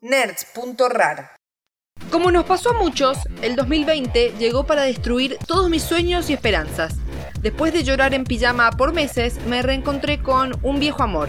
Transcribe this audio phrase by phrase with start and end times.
[0.00, 1.36] nerds.rar.
[2.10, 6.96] Como nos pasó a muchos, el 2020 llegó para destruir todos mis sueños y esperanzas.
[7.40, 11.28] Después de llorar en pijama por meses, me reencontré con un viejo amor.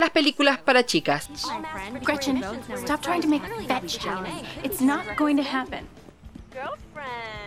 [0.00, 1.28] Las películas para chicas.
[2.04, 2.42] Gretchen,
[2.76, 3.98] stop trying to make fetch.
[4.62, 5.86] It's not going to happen.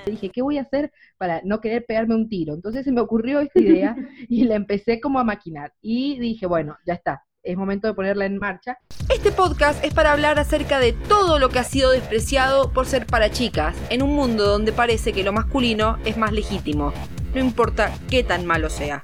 [0.05, 2.53] Dije, ¿qué voy a hacer para no querer pegarme un tiro?
[2.53, 3.95] Entonces se me ocurrió esta idea
[4.29, 5.73] y la empecé como a maquinar.
[5.81, 8.77] Y dije, bueno, ya está, es momento de ponerla en marcha.
[9.09, 13.05] Este podcast es para hablar acerca de todo lo que ha sido despreciado por ser
[13.05, 16.93] para chicas, en un mundo donde parece que lo masculino es más legítimo,
[17.33, 19.03] no importa qué tan malo sea.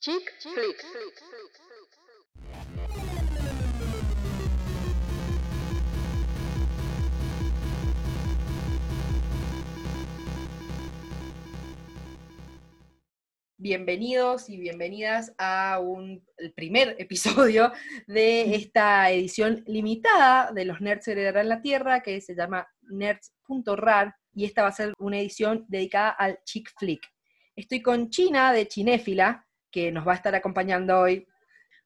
[0.00, 1.29] Chick Flick.
[13.62, 17.70] Bienvenidos y bienvenidas a un, el primer episodio
[18.06, 24.46] de esta edición limitada de los Nerds Heredarán la Tierra, que se llama Nerds.rar, y
[24.46, 27.06] esta va a ser una edición dedicada al chick flick.
[27.54, 31.28] Estoy con China de Chinéfila, que nos va a estar acompañando hoy.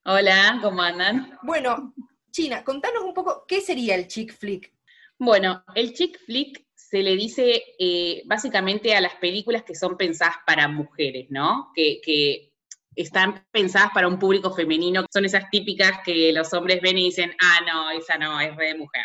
[0.04, 1.36] Hola, ¿cómo andan?
[1.42, 1.92] Bueno,
[2.30, 4.72] China, contanos un poco qué sería el chick flick.
[5.18, 6.64] Bueno, el chick flick
[6.94, 11.72] se le dice eh, básicamente a las películas que son pensadas para mujeres, ¿no?
[11.74, 12.52] Que,
[12.94, 17.32] están pensadas para un público femenino, son esas típicas que los hombres ven y dicen,
[17.42, 19.02] ah, no, esa no, es re de mujer.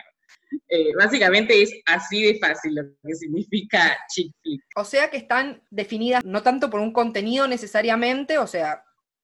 [0.68, 4.32] Eh, básicamente es así de fácil lo que significa chick.
[4.76, 8.84] O sea que están definidas no tanto por un contenido necesariamente, o sea,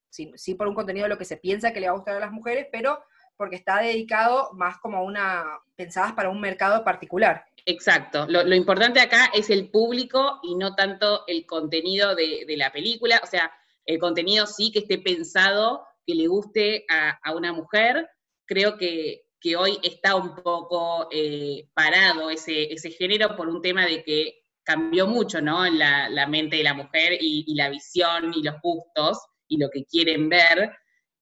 [0.09, 2.15] sí, sí por un contenido de lo que se piensa que le va a gustar
[2.15, 2.97] a las mujeres, pero
[3.37, 5.43] porque está dedicado más como a una,
[5.75, 7.45] pensadas para un mercado particular.
[7.65, 8.25] Exacto.
[8.29, 13.19] Lo, importante acá es el público y no tanto el contenido de, de, la película.
[13.23, 13.51] O sea,
[13.85, 18.07] el contenido sí que esté pensado, que le guste a, a una mujer.
[18.45, 23.85] Creo que, que, hoy está un poco eh, parado ese, ese, género por un tema
[23.85, 25.65] de que cambió mucho, ¿no?
[25.65, 29.85] La, la mente de la mujer y, la visión y los gustos y lo que
[29.85, 30.71] quieren ver.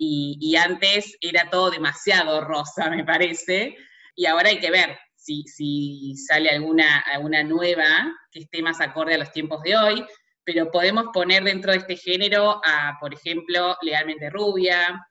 [0.06, 3.78] Y, antes era todo demasiado rosa, me parece.
[4.16, 7.86] Y ahora hay que ver, si, si sale alguna, alguna nueva
[8.31, 10.06] que esté más acorde a los tiempos de hoy,
[10.44, 15.02] pero podemos poner dentro de este género a, por ejemplo, Legalmente Rubia,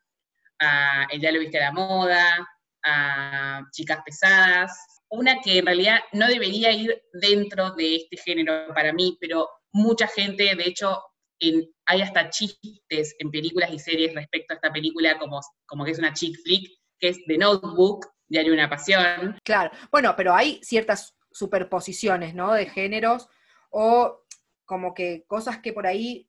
[0.59, 2.49] a El Ya lo viste a la moda,
[2.85, 4.73] a Chicas Pesadas,
[5.09, 10.07] una que en realidad no debería ir dentro de este género para mí, pero mucha
[10.07, 11.03] gente, de hecho,
[11.43, 15.91] en, hay hasta chistes en películas y series respecto a esta película como, como que
[15.91, 19.37] es una chick flick, que es The Notebook, Diario Una Pasión.
[19.45, 22.53] Claro, bueno, pero hay ciertas superposiciones, ¿no?
[22.53, 23.29] De géneros
[23.71, 24.23] o
[24.65, 26.29] como que cosas que por ahí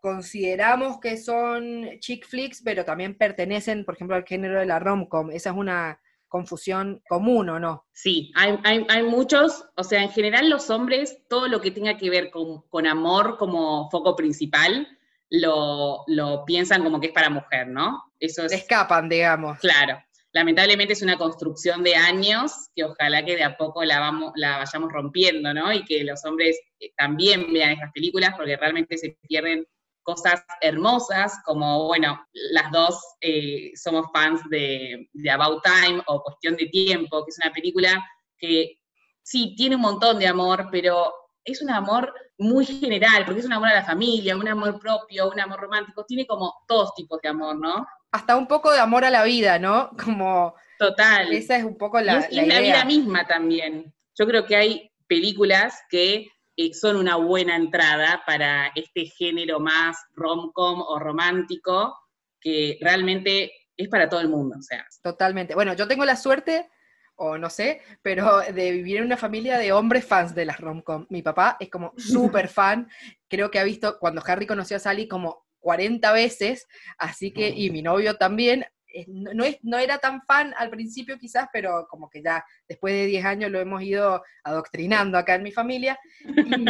[0.00, 5.30] consideramos que son chick flicks, pero también pertenecen, por ejemplo, al género de la rom-com.
[5.30, 5.98] Esa es una
[6.34, 7.86] confusión común, ¿o no?
[7.92, 11.96] Sí, hay, hay, hay, muchos, o sea, en general los hombres, todo lo que tenga
[11.96, 14.88] que ver con, con amor como foco principal,
[15.30, 18.02] lo, lo, piensan como que es para mujer, ¿no?
[18.18, 18.50] Eso es...
[18.50, 19.60] Le escapan, digamos.
[19.60, 20.02] Claro
[20.34, 24.58] lamentablemente es una construcción de años que ojalá que de a poco la, vamos, la
[24.58, 25.72] vayamos rompiendo, ¿no?
[25.72, 29.64] Y que los hombres eh, también vean estas películas porque realmente se pierden
[30.04, 36.56] cosas hermosas, como, bueno, las dos eh, somos fans de, de, About Time o Cuestión
[36.56, 38.04] de Tiempo, que es una película
[38.38, 38.78] que
[39.22, 41.12] sí, tiene un montón de amor, pero
[41.44, 45.30] es un amor muy general, porque es un amor a la familia, un amor propio,
[45.30, 47.84] un amor romántico, tiene como todos tipos de amor, ¿no?
[48.14, 49.90] hasta un poco de amor a la vida, ¿no?
[50.04, 50.54] Como.
[50.78, 51.32] Total.
[51.32, 52.14] Esa es un poco la.
[52.14, 53.92] Y es, la, y es la vida misma también.
[54.16, 59.96] Yo creo que hay películas que eh, son una buena entrada para este género más
[60.14, 61.96] rom-com o romántico,
[62.40, 64.56] que realmente es para todo el mundo.
[64.58, 64.86] O sea.
[65.02, 65.54] Totalmente.
[65.54, 66.68] Bueno, yo tengo la suerte,
[67.16, 71.06] o no sé, pero de vivir en una familia de hombres fans de las rom-com.
[71.10, 72.88] Mi papá es como súper fan,
[73.28, 76.66] creo que ha visto cuando Harry conoció a Sally como 40 veces,
[76.98, 78.66] así que, y mi novio también,
[79.08, 83.06] no, es, no era tan fan al principio quizás, pero como que ya después de
[83.06, 85.98] 10 años lo hemos ido adoctrinando acá en mi familia.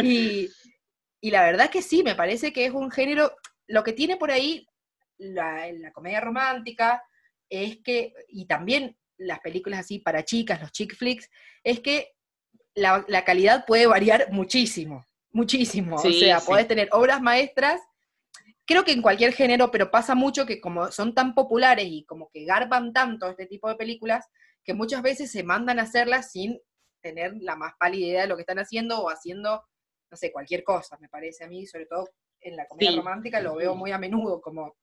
[0.01, 0.49] Y,
[1.21, 3.35] y la verdad que sí, me parece que es un género,
[3.67, 4.67] lo que tiene por ahí
[5.17, 7.03] la, la comedia romántica
[7.49, 11.29] es que, y también las películas así para chicas, los chick flicks,
[11.63, 12.13] es que
[12.73, 15.97] la, la calidad puede variar muchísimo, muchísimo.
[15.97, 16.47] Sí, o sea, sí.
[16.47, 17.81] podés tener obras maestras
[18.65, 22.29] creo que en cualquier género, pero pasa mucho que como son tan populares y como
[22.29, 24.25] que garban tanto este tipo de películas,
[24.63, 26.59] que muchas veces se mandan a hacerlas sin
[27.01, 29.63] tener la más pálida idea de lo que están haciendo o haciendo,
[30.09, 32.09] no sé, cualquier cosa, me parece a mí, sobre todo
[32.41, 32.97] en la comedia sí.
[32.97, 34.75] romántica, lo veo muy a menudo como,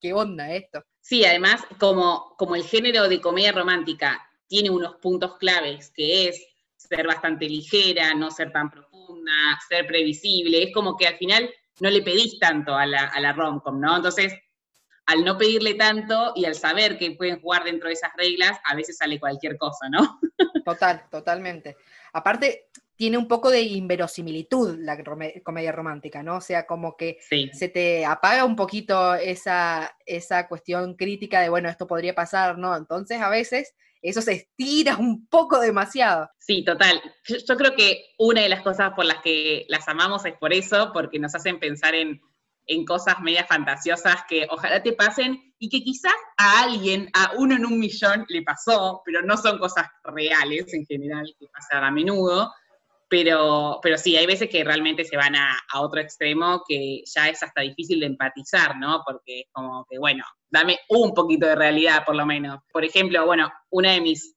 [0.00, 0.82] ¿qué onda esto?
[1.00, 6.46] Sí, además, como, como el género de comedia romántica tiene unos puntos claves, que es
[6.76, 9.32] ser bastante ligera, no ser tan profunda,
[9.68, 10.62] ser previsible.
[10.62, 11.50] Es como que al final
[11.80, 13.96] no le pedís tanto a la, a la rom-com, ¿no?
[13.96, 14.34] Entonces,
[15.06, 18.74] al no pedirle tanto y al saber que pueden jugar dentro de esas reglas, a
[18.74, 20.18] veces sale cualquier cosa, ¿no?
[20.64, 21.76] Total, totalmente.
[22.12, 24.98] Aparte, tiene un poco de inverosimilitud la
[25.44, 26.38] comedia romántica, ¿no?
[26.38, 27.18] O sea, como que
[27.52, 32.74] se te apaga un poquito esa, esa cuestión crítica de, bueno, esto podría pasar, ¿no?
[32.74, 36.28] Entonces, a veces eso se estira un poco demasiado.
[36.38, 37.00] Sí, total.
[37.26, 40.90] Yo, creo que una de las cosas por las que las amamos es por eso,
[40.92, 42.20] porque nos hacen pensar en,
[42.66, 47.56] en cosas medias fantasiosas que ojalá te pasen y que quizás a alguien, a uno
[47.56, 51.90] en un millón, le pasó, pero no son cosas reales en general que pasan a
[51.90, 52.52] menudo.
[53.08, 57.28] Pero, pero sí, hay veces que realmente se van a, a, otro extremo que ya
[57.28, 59.02] es hasta difícil de empatizar, ¿no?
[59.06, 62.60] Porque es como que, bueno, dame un poquito de realidad por lo menos.
[62.72, 64.36] Por ejemplo, bueno, una de mis,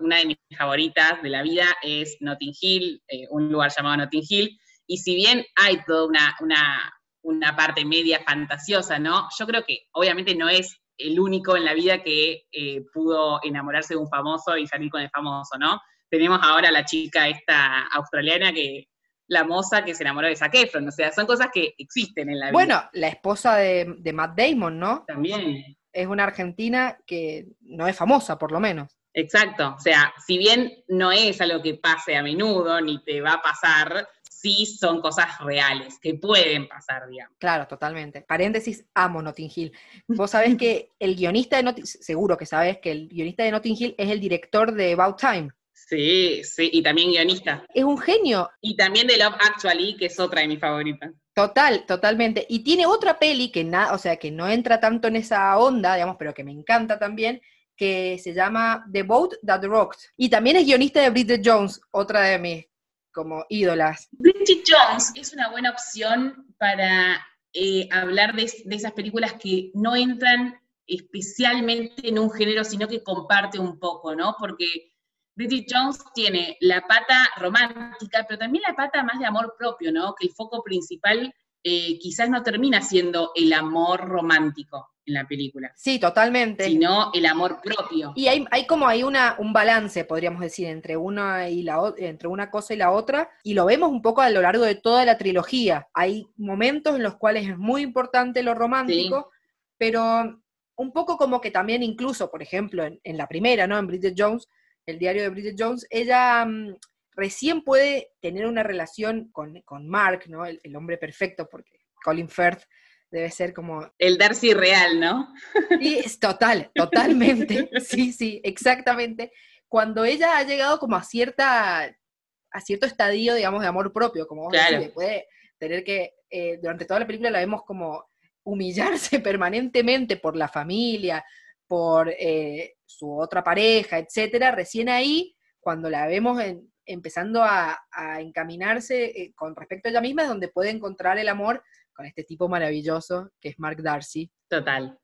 [0.00, 4.24] una de mis favoritas de la vida es Notting Hill, eh, un lugar llamado Notting
[4.28, 9.28] Hill, y si bien hay toda una, una, una parte media fantasiosa, ¿no?
[9.38, 13.94] Yo creo que obviamente no es el único en la vida que eh, pudo enamorarse
[13.94, 15.80] de un famoso y salir con el famoso, ¿no?
[16.08, 18.88] Tenemos ahora la chica esta australiana que,
[19.26, 22.38] la moza que se enamoró de Zac Efron, o sea, son cosas que existen en
[22.38, 22.52] la vida.
[22.52, 25.04] Bueno, la esposa de, Matt Damon, ¿no?
[25.06, 25.76] También.
[25.92, 28.98] Es una argentina que no es famosa, por lo menos.
[29.16, 33.34] Exacto, o sea, si bien no es algo que pase a menudo, ni te va
[33.34, 37.36] a pasar, sí son cosas reales, que pueden pasar, digamos.
[37.38, 38.22] Claro, totalmente.
[38.22, 39.72] Paréntesis, amo Notting Hill.
[40.08, 43.76] Vos sabés que el guionista de Notting seguro que sabés que el guionista de Notting
[43.78, 45.50] Hill es el director de About Time.
[45.86, 47.64] Sí, sí, y también guionista.
[47.74, 48.50] Es un genio.
[48.60, 51.12] Y también de Love Actually, que es otra de mis favoritas.
[51.34, 52.46] Total, totalmente.
[52.48, 55.94] Y tiene otra peli que nada, o sea, que no entra tanto en esa onda,
[55.94, 57.42] digamos, pero que me encanta también,
[57.76, 59.98] que se llama The Boat That Rocked.
[60.16, 62.66] Y también es guionista de Bridget Jones, otra de mis
[63.12, 64.08] como ídolas.
[64.12, 69.94] Bridget Jones es una buena opción para eh, hablar de, de esas películas que no
[69.94, 74.36] entran especialmente en un género, sino que comparte un poco, ¿no?
[74.38, 74.93] Porque
[75.36, 80.14] Bridget Jones tiene la pata romántica, pero también la pata más de amor propio, ¿no?
[80.14, 81.32] Que el foco principal
[81.62, 85.72] eh, quizás no termina siendo el amor romántico en la película.
[85.76, 86.64] Sí, totalmente.
[86.64, 88.12] Sino el amor propio.
[88.14, 92.28] Y hay, hay como hay una, un balance, podríamos decir, entre una, y la, entre
[92.28, 95.04] una cosa y la otra, y lo vemos un poco a lo largo de toda
[95.04, 95.88] la trilogía.
[95.94, 99.30] Hay momentos en los cuales es muy importante lo romántico,
[99.76, 100.40] pero
[100.76, 103.78] un poco como que también incluso, por ejemplo, en, en la primera, ¿no?
[103.78, 104.48] En Bridget Jones,
[104.86, 106.76] el diario de Bridget Jones, ella mm,
[107.12, 110.44] recién puede tener una relación con, Mark, ¿no?
[110.46, 112.62] El, hombre perfecto, porque Colin Firth
[113.10, 113.92] debe ser como...
[113.98, 115.32] El Darcy real, ¿no?
[115.80, 117.70] Sí, es total, totalmente.
[117.80, 119.32] Sí, sí, exactamente.
[119.68, 124.44] Cuando ella ha llegado como a cierta, a cierto estadio, digamos, de amor propio, como
[124.44, 125.28] vos decís, puede
[125.58, 128.10] tener que, eh, durante toda la película la vemos como
[128.42, 131.24] humillarse permanentemente por la familia,
[131.66, 136.40] por eh, su otra pareja, etcétera, recién ahí, cuando la vemos
[136.86, 137.80] empezando a,
[138.18, 141.62] encaminarse eh, con respecto a ella misma, es donde puede encontrar el amor
[141.94, 144.30] con este tipo maravilloso que es Mark Darcy.
[144.48, 144.98] Total.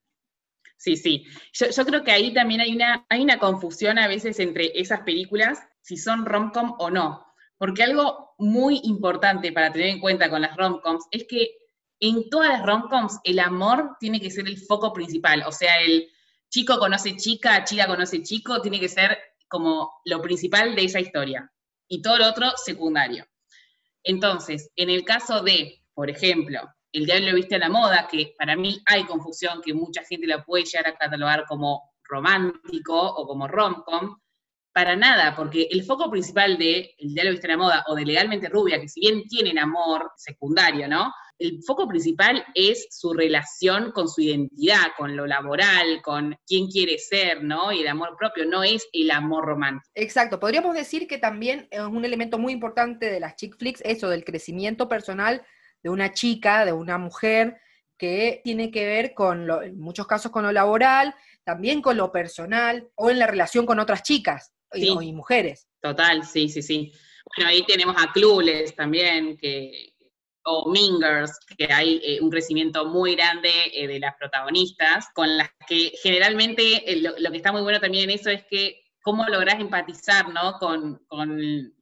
[0.76, 1.26] Sí, sí.
[1.52, 5.60] Yo, creo que ahí también hay una, hay una confusión a veces entre esas películas,
[5.82, 7.26] si son rom-com o no.
[7.58, 11.50] Porque algo muy importante para tener en cuenta con las rom-coms es que
[12.00, 15.44] en todas las rom-coms el amor tiene que ser el foco principal.
[15.46, 16.08] O sea, el,
[16.50, 19.16] chico conoce chica, chica conoce chico, tiene que ser
[19.48, 21.50] como lo principal de esa historia.
[21.88, 23.26] Y todo lo otro secundario.
[24.02, 26.60] Entonces, en el caso de, por ejemplo,
[26.92, 30.44] El diablo viste a la moda, que para mí hay confusión, que mucha gente la
[30.44, 34.18] puede llegar a catalogar como romántico o como rom-com,
[34.72, 38.04] para nada, porque el foco principal de El diablo viste a la moda o de
[38.04, 41.12] Legalmente Rubia, que si bien tienen amor secundario, ¿no?
[41.40, 46.98] El foco principal es su relación con su identidad, con lo laboral, con quién quiere
[46.98, 47.72] ser, ¿no?
[47.72, 49.90] Y el amor propio, no es el amor romántico.
[49.94, 54.10] Exacto, podríamos decir que también es un elemento muy importante de las chick flicks, eso
[54.10, 55.42] del crecimiento personal
[55.82, 57.56] de una chica, de una mujer,
[57.96, 62.12] que tiene que ver con, lo, en muchos casos, con lo laboral, también con lo
[62.12, 65.68] personal o en la relación con otras chicas y, y mujeres.
[65.80, 66.92] Total, sí, sí, sí.
[67.36, 69.94] Bueno, ahí tenemos a Clueless también, que,
[70.44, 75.50] o Mingers, que hay eh, un crecimiento muy grande eh, de las protagonistas, con las
[75.68, 79.58] que generalmente eh, lo, que está muy bueno también en eso es que cómo lográs
[79.58, 80.58] empatizar ¿no?
[80.58, 81.00] con,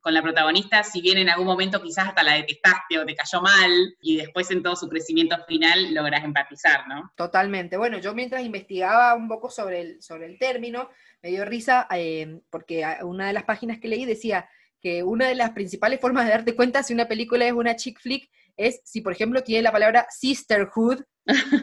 [0.05, 3.71] la protagonista, si bien en algún momento quizás hasta la detestaste o te cayó mal,
[4.01, 7.13] y después en todo su crecimiento final lográs empatizar, ¿no?
[7.17, 7.77] Totalmente.
[7.77, 10.91] Bueno, yo mientras investigaba un poco sobre el, sobre el término,
[11.23, 14.49] me dio risa eh, porque una de las páginas que leí decía
[14.81, 18.01] que una de las principales formas de darte cuenta si una película es una chick
[18.01, 21.01] flick es si, por ejemplo, tiene la palabra sisterhood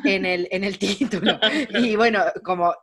[0.03, 1.37] en el, en el título.
[1.69, 2.73] Y bueno, como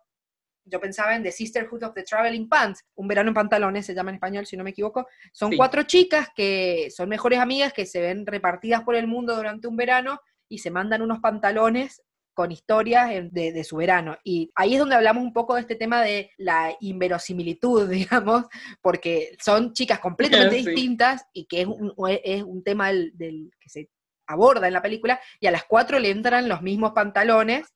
[0.65, 4.11] yo pensaba en The Sisterhood of the Traveling Pants, un verano en pantalones, se llama
[4.11, 5.07] en español, si no me equivoco.
[5.33, 9.67] Son cuatro chicas que son mejores amigas, que se ven repartidas por el mundo durante
[9.67, 12.03] un verano y se mandan unos pantalones
[12.35, 14.17] con historias de, su verano.
[14.25, 18.45] Y ahí es donde hablamos un poco de este tema de la inverosimilitud, digamos,
[18.81, 21.93] porque son chicas completamente distintas y que es un,
[22.25, 23.91] es un tema del, que se
[24.33, 27.67] aborda en la película, y a las cuatro le entran los mismos pantalones,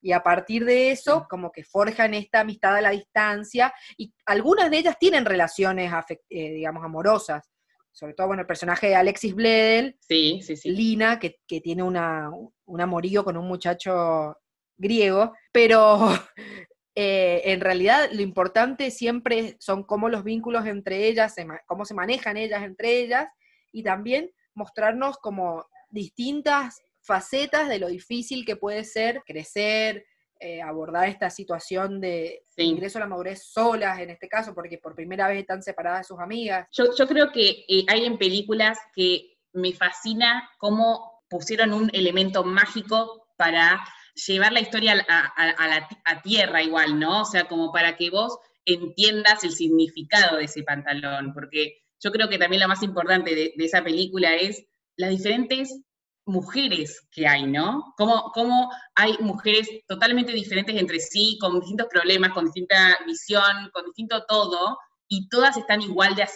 [0.00, 4.70] y a partir de eso, como que forjan esta amistad a la distancia, y algunas
[4.70, 5.92] de ellas tienen relaciones,
[6.28, 7.48] eh, digamos, amorosas,
[7.92, 12.30] sobre todo, bueno, el personaje de Alexis Bledel, sí, Lina, que, tiene una,
[12.64, 14.36] un amorío con un muchacho
[14.76, 16.08] griego, pero
[16.94, 22.38] eh, en realidad lo importante siempre son cómo los vínculos entre ellas, cómo se manejan
[22.38, 23.28] ellas entre ellas,
[23.70, 30.06] y también mostrarnos como distintas facetas de lo difícil que puede ser crecer,
[30.40, 34.94] eh, abordar esta situación de ingreso a la madurez solas, en este caso, porque por
[34.94, 36.66] primera vez están separadas de sus amigas.
[36.72, 43.28] Yo, creo que eh, hay en películas que me fascina cómo pusieron un elemento mágico
[43.36, 43.84] para
[44.14, 47.22] llevar la historia a, la, tierra igual, ¿no?
[47.22, 52.28] O sea, como para que vos entiendas el significado de ese pantalón, porque yo creo
[52.28, 55.80] que también lo más importante de, de esa película es las diferentes
[56.24, 57.92] mujeres que hay, ¿no?
[57.96, 63.84] Cómo, cómo, hay mujeres totalmente diferentes entre sí, con distintos problemas, con distinta visión, con
[63.86, 66.26] distinto todo, y todas están igual de,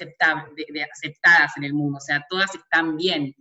[0.68, 3.34] de, aceptadas en el mundo, o sea, todas están bien.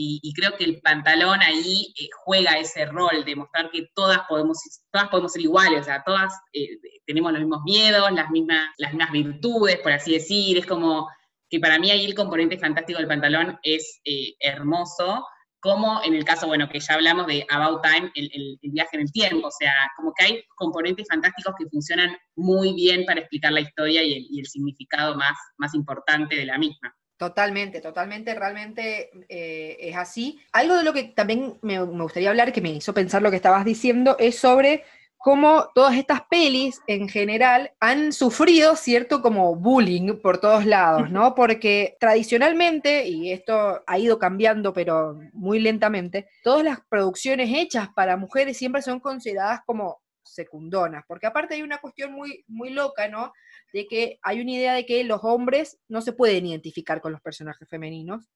[0.00, 4.58] Y, creo que el pantalón ahí eh, juega ese rol de mostrar que todas podemos,
[4.92, 6.68] todas podemos ser iguales, o sea, todas eh,
[7.04, 11.08] tenemos los mismos miedos, las mismas, las mismas virtudes, por así decir, es como
[11.48, 15.24] que para mí ahí el componente fantástico del pantalón es eh, hermoso,
[15.60, 19.12] como en el caso, bueno, que ya hablamos de About Time, el, viaje en el
[19.12, 23.60] tiempo, o sea, como que hay componentes fantásticos que funcionan muy bien para explicar la
[23.60, 26.94] historia y el, significado más, más importante de la misma.
[27.16, 30.38] Totalmente, totalmente, realmente eh, es así.
[30.52, 33.36] Algo de lo que también me, me, gustaría hablar, que me hizo pensar lo que
[33.36, 34.84] estabas diciendo, es sobre
[35.18, 41.34] cómo todas estas pelis en general han sufrido cierto como bullying por todos lados, ¿no?
[41.34, 48.16] Porque tradicionalmente, y esto ha ido cambiando pero muy lentamente, todas las producciones hechas para
[48.16, 53.32] mujeres siempre son consideradas como secundonas, porque aparte hay una cuestión muy, muy loca, ¿no?
[53.72, 57.20] De que hay una idea de que los hombres no se pueden identificar con los
[57.20, 58.28] personajes femeninos,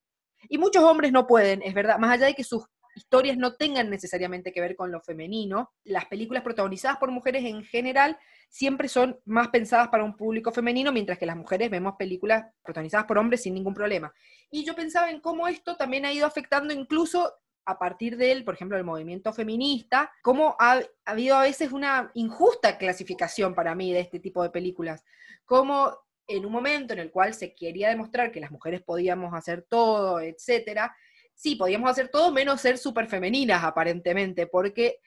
[0.48, 3.90] y muchos hombres no pueden, es verdad, más allá de que sus historias no tengan
[3.90, 5.72] necesariamente que ver con lo femenino.
[5.84, 8.18] Las películas protagonizadas por mujeres en general
[8.48, 13.06] siempre son más pensadas para un público femenino, mientras que las mujeres vemos películas protagonizadas
[13.06, 14.12] por hombres sin ningún problema.
[14.50, 17.32] Y yo pensaba en cómo esto también ha ido afectando incluso
[17.64, 22.76] a partir del, por ejemplo, el movimiento feminista, cómo ha, habido a veces una injusta
[22.76, 25.04] clasificación para mí de este tipo de películas,
[25.44, 25.96] como
[26.26, 30.20] en un momento en el cual se quería demostrar que las mujeres podíamos hacer todo,
[30.20, 30.94] etcétera,
[31.34, 35.00] sí, podíamos hacer todo menos ser súper femeninas, aparentemente, porque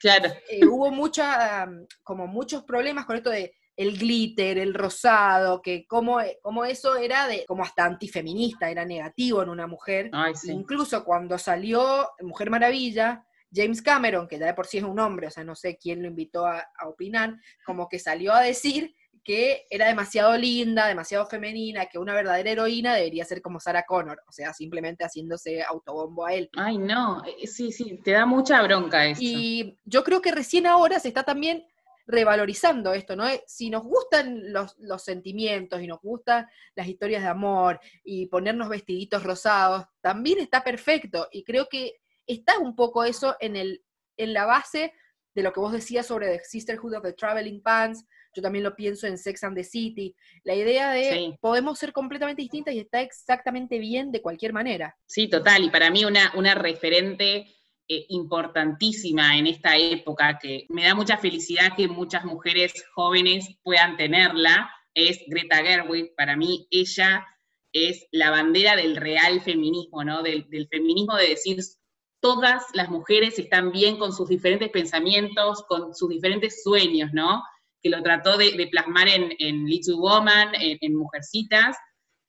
[0.50, 1.68] eh, hubo mucha,
[2.02, 7.28] como muchos problemas con esto de el glitter, el rosado, que como, como eso era
[7.28, 10.10] de, como hasta antifeminista, era negativo en una mujer.
[10.44, 15.26] Incluso cuando salió Mujer Maravilla, James Cameron, que ya de por sí es un hombre,
[15.26, 18.95] o sea, no sé quién lo invitó a opinar, como que salió a decir
[19.26, 24.22] que era demasiado linda, demasiado femenina, que una verdadera heroína debería ser como Sarah Connor,
[24.28, 26.48] o sea, simplemente haciéndose autobombo a él.
[26.56, 29.20] Ay, no, eh, sí, sí, te da mucha bronca eso.
[29.20, 31.66] Y yo creo que recién ahora se está también
[32.06, 33.26] revalorizando esto, ¿no?
[33.26, 38.26] Eh, si nos gustan los, los, sentimientos y nos gustan las historias de amor y
[38.26, 41.26] ponernos vestiditos rosados, también está perfecto.
[41.32, 41.94] Y creo que
[42.28, 43.82] está un poco eso en, el,
[44.16, 44.92] en la base
[45.34, 48.06] de lo que vos decías sobre The Sisterhood of the Traveling Pants,
[48.36, 50.14] yo también lo pienso en Sex and the City,
[50.44, 54.94] la idea de podemos ser completamente distintas y está exactamente bien de cualquier manera.
[55.06, 57.46] Sí, total, y para mí una, una referente
[57.88, 63.96] eh, importantísima en esta época, que me da mucha felicidad que muchas mujeres jóvenes puedan
[63.96, 66.14] tenerla, es Greta Gerwig.
[66.14, 67.26] Para mí ella
[67.72, 70.22] es la bandera del real feminismo, ¿no?
[70.22, 71.58] Del, del feminismo de decir
[72.20, 77.42] todas las mujeres están bien con sus diferentes pensamientos, con sus diferentes sueños, ¿no?
[77.82, 81.76] Que lo trató de, plasmar en, en, Little Woman, en, Mujercitas,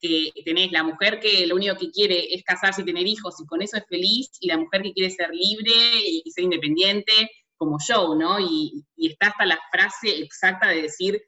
[0.00, 3.46] que tenés la mujer que lo único que quiere es casarse y tener hijos y
[3.46, 5.72] con eso es feliz, y la mujer que quiere ser libre
[6.04, 7.12] y, ser independiente,
[7.56, 8.38] como Joe, ¿no?
[8.38, 11.20] Y, está hasta la frase exacta de decir,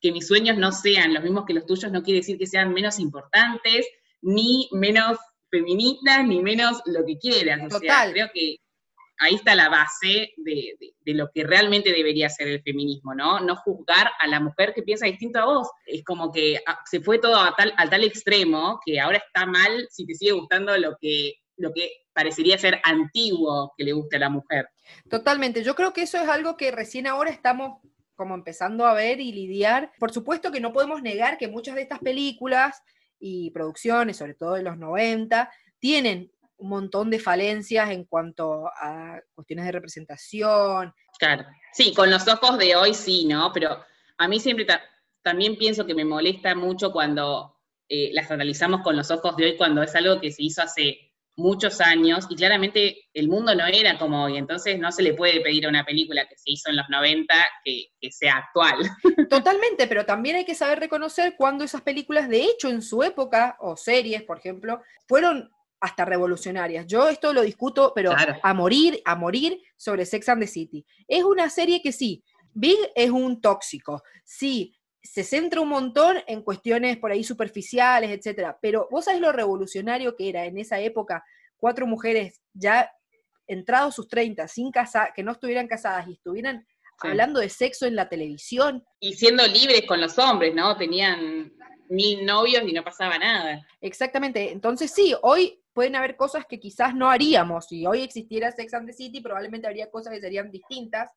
[0.00, 2.74] que mis sueños no sean los mismos que los tuyos no quiere decir que sean
[2.74, 3.86] menos importantes,
[4.20, 5.16] ni menos
[5.48, 7.72] feministas, ni menos lo que quieras.
[7.72, 8.56] O sea, creo que
[9.18, 10.76] ahí está la base de,
[11.06, 13.40] lo que realmente debería ser el feminismo, ¿no?
[13.40, 15.70] No juzgar a la mujer que piensa distinto a vos.
[15.86, 19.46] Es como que ah, se fue todo a tal, al tal extremo que ahora está
[19.46, 24.16] mal si te sigue gustando lo que, lo que parecería ser antiguo que le guste
[24.16, 24.68] a la mujer.
[25.08, 25.62] Totalmente.
[25.62, 27.80] Yo creo que eso es algo que recién ahora estamos
[28.14, 29.92] como empezando a ver y lidiar.
[29.98, 32.82] Por supuesto que no podemos negar que muchas de estas películas
[33.18, 36.30] y producciones, sobre todo de los 90, tienen
[36.62, 40.94] un montón de falencias en cuanto a cuestiones de representación.
[41.18, 43.50] Claro, sí, con los ojos de hoy sí, ¿no?
[43.52, 43.84] Pero
[44.16, 44.66] a mí siempre
[45.22, 49.56] también pienso que me molesta mucho cuando eh, las analizamos con los ojos de hoy,
[49.56, 53.98] cuando es algo que se hizo hace muchos años y claramente el mundo no era
[53.98, 56.76] como hoy, entonces no se le puede pedir a una película que se hizo en
[56.76, 58.76] los 90 que, sea actual.
[59.30, 63.56] Totalmente, pero también hay que saber reconocer cuando esas películas, de hecho, en su época,
[63.58, 65.50] o series, por ejemplo, fueron
[65.82, 66.86] hasta revolucionarias.
[66.86, 70.86] Yo esto lo discuto, pero a morir, a morir sobre Sex and the City.
[71.08, 72.22] Es una serie que sí,
[72.54, 78.56] Big es un tóxico, sí, se centra un montón en cuestiones por ahí superficiales, etcétera.
[78.62, 81.24] Pero vos sabés lo revolucionario que era en esa época,
[81.56, 82.88] cuatro mujeres ya
[83.48, 86.64] entrados sus 30, sin casa, que no estuvieran casadas y estuvieran
[87.00, 88.84] hablando de sexo en la televisión.
[89.00, 90.76] Y siendo libres con los hombres, ¿no?
[90.76, 91.52] Tenían
[91.88, 93.66] mil novios y no pasaba nada.
[93.80, 94.52] Exactamente.
[94.52, 97.66] Entonces sí, hoy pueden haber cosas que quizás no haríamos.
[97.66, 101.10] Si hoy existiera Sex and the City, probablemente habría cosas que serían distintas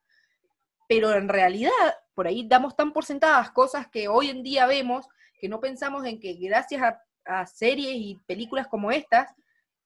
[0.88, 1.72] pero en realidad
[2.14, 5.08] por ahí damos tan por sentadas cosas que hoy en día vemos
[5.40, 7.02] que no pensamos en que gracias a,
[7.48, 9.34] series y películas como estas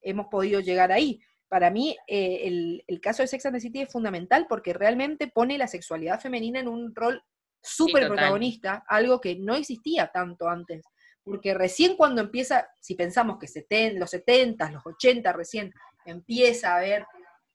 [0.02, 1.22] hemos podido llegar ahí.
[1.48, 5.58] Para mí eh, el, caso de Sex and the City es fundamental porque realmente pone
[5.58, 7.24] la sexualidad femenina en un rol
[7.62, 10.84] súper protagonista, algo que no existía tanto antes.
[11.30, 13.48] Porque recién cuando empieza, si pensamos que
[13.96, 15.74] los 70, los 80 recién
[16.06, 17.06] empieza a haber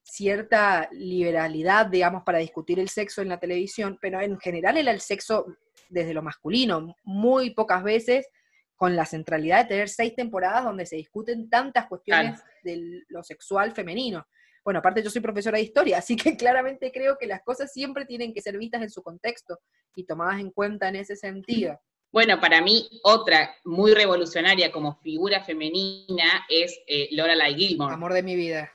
[0.05, 5.01] cierta liberalidad, digamos, para discutir el sexo en la televisión, pero en general era el
[5.01, 5.47] sexo
[5.89, 8.29] desde lo masculino, muy pocas veces
[8.77, 13.73] con la centralidad de tener seis temporadas donde se discuten tantas cuestiones de lo sexual
[13.73, 14.27] femenino.
[14.65, 18.05] Bueno, aparte yo soy profesora de historia, así que claramente creo que las cosas siempre
[18.05, 19.59] tienen que ser vistas en su contexto
[19.95, 21.81] y tomadas en cuenta en ese sentido.
[22.15, 27.93] Bueno, para mí otra muy revolucionaria como figura femenina es eh, Laura Lorelai Gilmore.
[27.93, 28.71] Amor de mi vida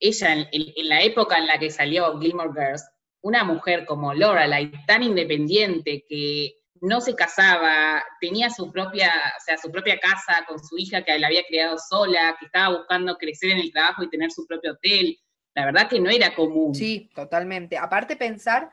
[0.00, 2.84] ella en, la época en la que salió Gilmore Girls,
[3.20, 9.58] una mujer como Lorelai, tan independiente que no se casaba, tenía su propia, o sea,
[9.58, 13.50] su propia casa con su hija que la había criado sola, que estaba buscando crecer
[13.50, 15.18] en el trabajo y tener su propio hotel.
[15.54, 16.74] La verdad que no era común.
[16.74, 17.76] Sí, totalmente.
[17.76, 18.70] Aparte pensar,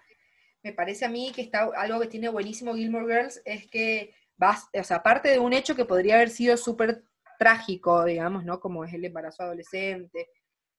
[0.65, 4.67] me parece a mí que está algo que tiene buenísimo Gilmore Girls es que vas,
[4.73, 7.03] o sea, aparte de un hecho que podría haber sido súper
[7.37, 8.59] trágico, digamos, ¿no?
[8.59, 10.27] Como es el embarazo adolescente,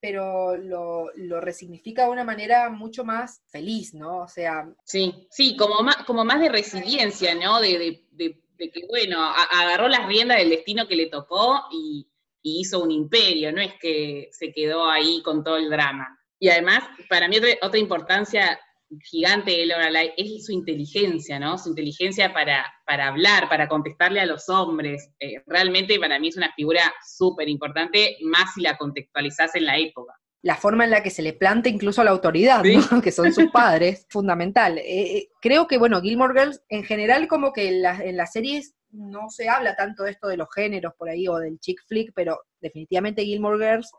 [0.01, 4.23] pero lo, lo, resignifica de una manera mucho más feliz, ¿no?
[4.23, 4.69] O sea...
[4.83, 7.61] Sí, sí, como más, como más de resiliencia, ¿no?
[7.61, 8.03] De,
[8.59, 12.09] que, bueno, agarró las riendas del destino que le tocó y,
[12.43, 16.17] hizo un imperio, no es que se quedó ahí con todo el drama.
[16.39, 18.61] Y además, para mí otra importancia
[19.03, 21.59] gigante de Lorelai es su inteligencia, ¿no?
[21.59, 25.11] Su inteligencia para, para hablar, para contestarle a los hombres.
[25.21, 29.79] Eh, realmente para mí es una figura súper importante, más si la contextualizás en la
[29.79, 30.15] época.
[30.43, 33.03] La forma en la que se le planta incluso a la autoridad, ¿no?
[33.03, 34.79] que son sus padres, fundamental.
[34.79, 38.75] Eh, eh, creo que, bueno, Gilmore Girls, en general, como que en, en las series
[38.91, 42.13] no se habla tanto de esto de los géneros por ahí o del chick flick,
[42.15, 43.91] pero definitivamente Gilmore Girls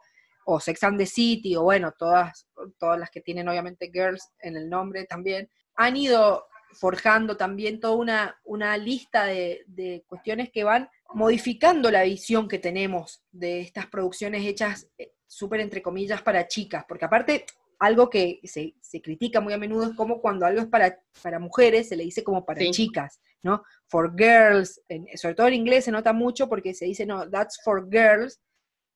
[0.49, 2.47] o Sex and the City, o bueno, todas,
[2.79, 7.95] todas las que tienen obviamente Girls en el nombre también, han ido forjando también toda
[7.95, 14.45] una, una lista de, cuestiones que van modificando la visión que tenemos de estas producciones
[14.45, 17.45] hechas eh, súper entre comillas para chicas, porque aparte
[17.79, 21.89] algo que se, critica muy a menudo es como cuando algo es para, para mujeres
[21.89, 23.63] se le dice como para chicas, ¿no?
[23.87, 24.81] For girls,
[25.15, 28.39] sobre todo en inglés se nota mucho porque se dice, no, that's for girls,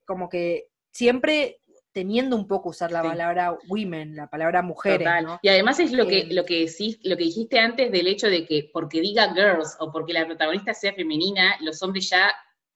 [0.05, 5.07] como que siempre teniendo un poco usar la palabra women, la palabra mujeres.
[5.41, 8.27] Y además es lo que, eh, lo, que decís, lo que dijiste antes del hecho
[8.27, 12.33] de que porque diga girls o porque la protagonista sea femenina, los hombres ya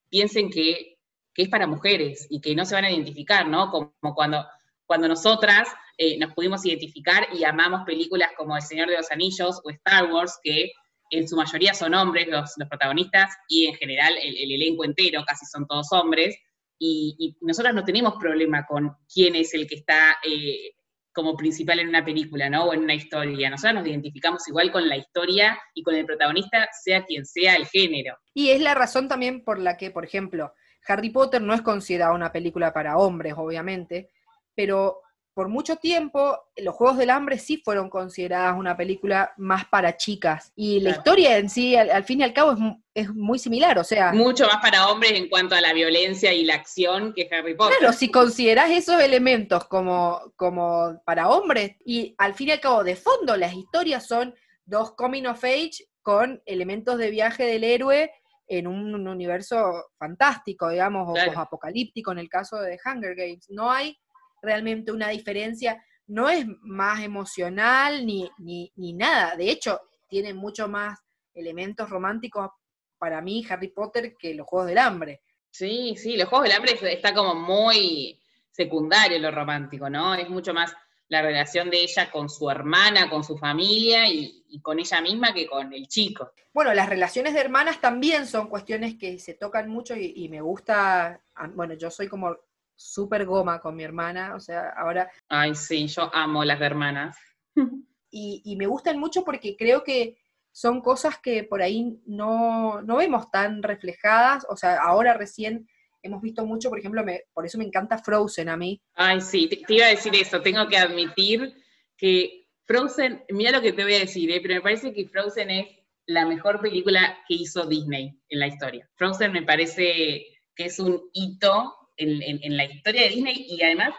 [0.09, 0.93] piensen que,
[1.37, 3.69] es para mujeres y que no se van a identificar, ¿no?
[3.69, 4.45] Como, cuando,
[4.85, 9.61] cuando nosotras eh, nos pudimos identificar y amamos películas como El Señor de los Anillos
[9.65, 10.71] o Star Wars, que
[11.09, 15.67] en su mayoría son hombres los, protagonistas y en general el elenco entero casi son
[15.67, 16.37] todos hombres
[16.77, 20.73] y, nosotros no tenemos problema con quién es el que está eh,
[21.13, 22.65] como principal en una película, ¿no?
[22.65, 23.49] O en una historia.
[23.49, 27.65] Nosotros nos identificamos igual con la historia y con el protagonista, sea quien sea el
[27.67, 28.17] género.
[28.33, 30.53] Y es la razón también por la que, por ejemplo,
[30.87, 34.09] Harry Potter no es considerada una película para hombres, obviamente,
[34.53, 34.99] pero
[35.35, 40.53] por mucho tiempo los Juegos del Hambre sí fueron consideradas una película más para chicas.
[40.55, 43.83] Y la historia en sí, al, fin y al cabo, es, es, muy similar, o
[43.83, 44.13] sea...
[44.13, 47.75] Mucho más para hombres en cuanto a la violencia y la acción que Harry Potter.
[47.79, 52.85] Claro, si consideras esos elementos como, como para hombres, y al fin y al cabo,
[52.85, 58.09] de fondo, las historias son dos coming of age con elementos de viaje del héroe
[58.47, 63.47] en un, universo fantástico, digamos, o apocalíptico en el caso de Hunger Games.
[63.49, 63.97] No hay
[64.45, 70.67] realmente una diferencia, no es más emocional ni, ni, ni nada, de hecho, tiene mucho
[70.67, 70.99] más
[71.33, 72.51] elementos románticos
[72.97, 75.21] para mí Harry Potter que los Juegos del Hambre.
[75.49, 78.19] Sí, sí, los Juegos del Hambre está como muy
[78.51, 80.15] secundario lo romántico, ¿no?
[80.15, 80.73] Es mucho más
[81.07, 85.47] la relación de ella con su hermana, con su familia y, con ella misma que
[85.47, 86.31] con el chico.
[86.53, 90.39] Bueno, las relaciones de hermanas también son cuestiones que se tocan mucho y, y me
[90.39, 91.21] gusta,
[91.53, 92.37] bueno, yo soy como
[92.75, 95.09] súper goma con mi hermana, o sea, ahora...
[95.29, 97.17] Ay, sí, yo amo las hermanas.
[98.11, 100.17] y, me gustan mucho porque creo que
[100.51, 105.67] son cosas que por ahí no, vemos tan reflejadas, o sea, ahora recién
[106.01, 108.81] hemos visto mucho, por ejemplo, me, por eso me encanta Frozen a mí.
[108.93, 111.53] Ay, sí, te, iba a decir eso, tengo que admitir
[111.97, 114.39] que Frozen, mira lo que te voy a decir, ¿eh?
[114.41, 115.67] pero me parece que Frozen es
[116.05, 118.89] la mejor película que hizo Disney en la historia.
[118.95, 123.93] Frozen me parece que es un hito en, la historia de Disney y además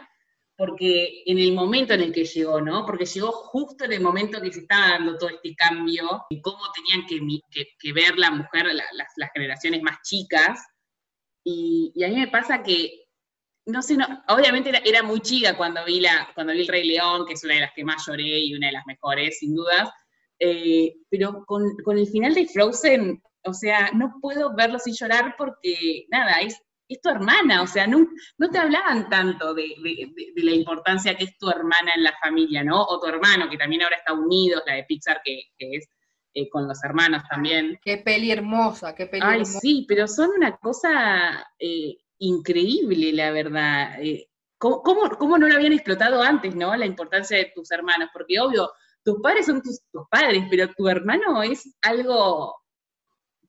[0.57, 2.87] porque en el momento en el que llegó, ¿no?
[2.87, 6.59] Porque llegó justo en el momento que se estaba dando todo este cambio y cómo
[6.75, 10.59] tenían que, ver la mujer, las, generaciones más chicas.
[11.45, 13.07] Y, a mí me pasa que,
[13.67, 17.27] no sé, no, obviamente era, muy chica cuando vi, la, cuando vi El Rey León,
[17.27, 19.91] que es una de las que más lloré y una de las mejores, sin dudas,
[20.39, 25.35] eh, pero con, con el final de Frozen, o sea, no puedo verlo sin llorar
[25.37, 28.07] porque, nada, es es tu hermana, o sea, no,
[28.38, 29.75] no te hablaban tanto de,
[30.37, 32.83] la importancia que es tu hermana en la familia, ¿no?
[32.83, 35.88] O tu hermano, que también ahora está unidos, la de Pixar, que, es
[36.35, 37.79] eh, con los hermanos también.
[37.83, 44.01] Qué peli hermosa, qué peli Ay, sí, pero son una cosa eh, increíble, la verdad.
[44.01, 46.75] Eh, ¿cómo, cómo, no lo habían explotado antes, no?
[46.77, 48.70] La importancia de tus hermanos, porque obvio,
[49.05, 52.55] tus padres son tus, tus padres, pero tu hermano es algo,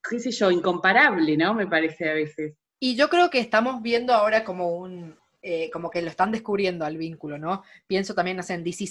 [0.10, 1.54] qué sé yo, incomparable, ¿no?
[1.54, 2.58] Me parece a veces.
[2.80, 6.86] Y yo creo que estamos viendo ahora como un, eh, como que lo están descubriendo
[6.86, 7.64] al vínculo, ¿no?
[7.88, 8.86] Pienso también, no sé, en DC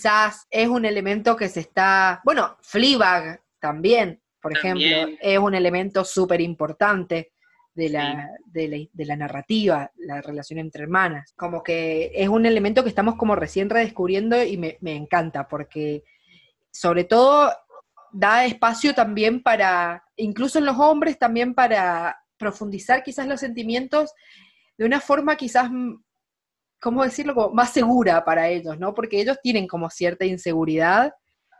[0.50, 4.86] es un elemento que se está, bueno, Fleabag también, por ejemplo,
[5.20, 7.32] es un elemento súper importante
[7.74, 11.34] de la, de, la, narrativa, la relación entre hermanas.
[11.36, 16.04] Como que es un elemento que estamos como recién redescubriendo y me, me encanta, porque
[16.70, 17.52] sobre todo
[18.12, 24.12] da espacio también para, incluso en los hombres, también para profundizar quizás los sentimientos
[24.78, 25.94] de una forma quizás, mm,
[26.80, 28.94] ¿cómo decirlo?, más segura para ellos, ¿no?
[28.94, 31.12] Porque ellos tienen como cierta inseguridad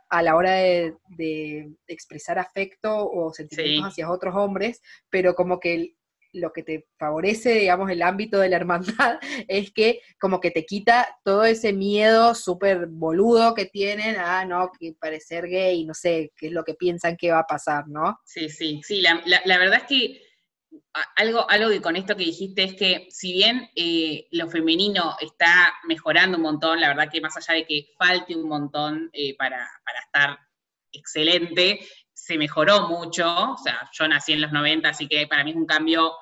[0.09, 5.95] a la hora de, expresar afecto o sentimientos hacia otros hombres, pero como que
[6.33, 10.65] lo que te favorece, digamos, el ámbito de la hermandad es que como que te
[10.65, 16.31] quita todo ese miedo súper boludo que tienen a, no, que parecer gay, no sé,
[16.37, 18.19] qué es lo que piensan que va a pasar, ¿no?
[18.23, 20.26] Sí, sí, sí, la verdad es que
[21.15, 25.73] algo, algo que con esto que dijiste es que si bien eh, lo femenino está
[25.87, 29.67] mejorando un montón, la verdad que más allá de que falte un montón eh, para,
[30.05, 30.39] estar
[30.91, 31.79] excelente,
[32.13, 35.55] se mejoró mucho, o sea, yo nací en los 90, así que para mí es
[35.55, 36.13] un cambio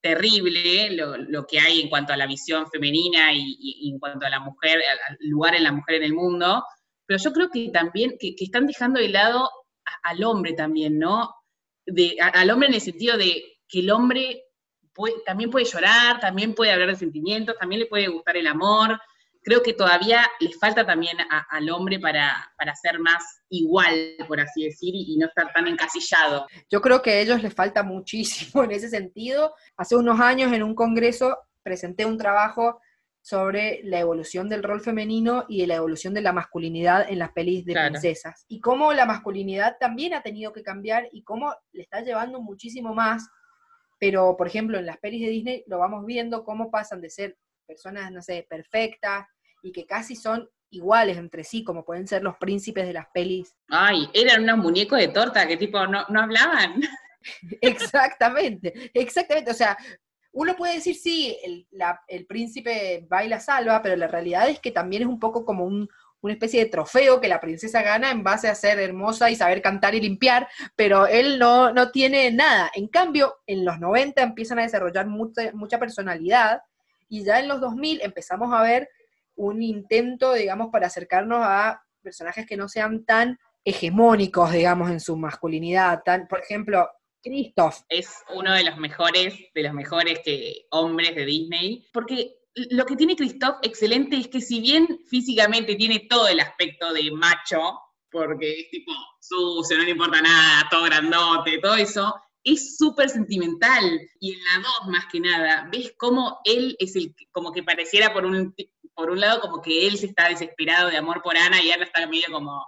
[0.00, 4.40] terrible lo, que hay en cuanto a la visión femenina y, en cuanto a la
[4.40, 6.62] mujer, al lugar en la mujer en el mundo,
[7.06, 9.50] pero yo creo que también, que, están dejando de lado
[10.02, 11.34] al hombre también, ¿no?
[12.32, 14.44] Al hombre en el sentido de que el hombre
[15.26, 19.00] también puede llorar, también puede hablar de sentimientos, también le puede gustar el amor.
[19.42, 21.16] Creo que todavía le falta también
[21.50, 26.46] al hombre para, ser más igual, por así decir, y no estar tan encasillado.
[26.70, 29.54] Yo creo que a ellos les falta muchísimo en ese sentido.
[29.76, 32.80] Hace unos años en un congreso presenté un trabajo
[33.22, 37.64] sobre la evolución del rol femenino y la evolución de la masculinidad en las pelis
[37.64, 38.44] de princesas.
[38.46, 42.94] Y cómo la masculinidad también ha tenido que cambiar y cómo le está llevando muchísimo
[42.94, 43.28] más
[44.04, 47.38] pero, por ejemplo, en las pelis de Disney lo vamos viendo cómo pasan de ser
[47.66, 49.26] personas, no sé, perfectas
[49.62, 53.56] y que casi son iguales entre sí, como pueden ser los príncipes de las pelis.
[53.70, 56.82] Ay, eran unos muñecos de torta que tipo no, no hablaban.
[57.62, 59.50] exactamente, exactamente.
[59.50, 59.74] O sea,
[60.32, 65.08] uno puede decir, sí, el, príncipe baila salva, pero la realidad es que también es
[65.08, 65.88] un poco como un,
[66.24, 69.60] una especie de trofeo que la princesa gana en base a ser hermosa y saber
[69.60, 72.70] cantar y limpiar, pero él no, no tiene nada.
[72.74, 76.62] En cambio, en los 90 empiezan a desarrollar mucha, mucha personalidad
[77.10, 78.88] y ya en los 2000 empezamos a ver
[79.36, 85.18] un intento, digamos, para acercarnos a personajes que no sean tan hegemónicos, digamos, en su
[85.18, 86.02] masculinidad.
[86.04, 86.88] Tan, por ejemplo,
[87.22, 87.80] Christoph.
[87.90, 92.96] Es uno de los mejores, de los mejores que, hombres de Disney, porque lo que
[92.96, 98.60] tiene Christoph excelente es que si bien físicamente tiene todo el aspecto de macho, porque
[98.60, 102.14] es tipo sucio, no le importa nada, todo grandote, todo eso,
[102.44, 104.00] es súper sentimental.
[104.20, 108.12] Y en la 2, más que nada, ves cómo él es el, como que pareciera
[108.12, 108.54] por un,
[108.94, 111.84] por un lado como que él se está desesperado de amor por Ana y Ana
[111.84, 112.64] está medio como,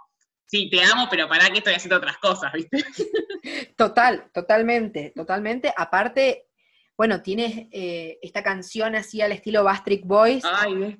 [0.46, 2.84] sí, te amo, pero para que estoy haciendo otras cosas, ¿viste?
[3.76, 5.72] Total, totalmente, totalmente.
[5.76, 6.48] Aparte,
[6.96, 10.44] bueno, tienes eh, esta canción así al estilo Bastric Boys,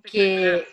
[0.05, 0.65] que,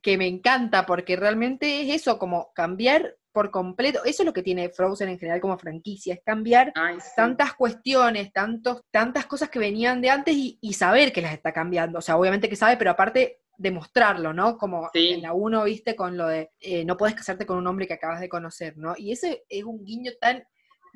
[0.00, 4.42] que me encanta, porque realmente es eso, como cambiar por completo, eso es lo que
[4.42, 6.72] tiene Frozen en general como franquicia, es cambiar
[7.16, 11.52] tantas cuestiones, tantos, tantas cosas que venían de antes y, y, saber que las está
[11.52, 11.98] cambiando.
[11.98, 14.58] O sea, obviamente que sabe, pero aparte demostrarlo, ¿no?
[14.58, 17.86] Como en la uno, viste, con lo de eh, no puedes casarte con un hombre
[17.86, 18.94] que acabas de conocer, ¿no?
[18.96, 20.44] Y ese es un guiño tan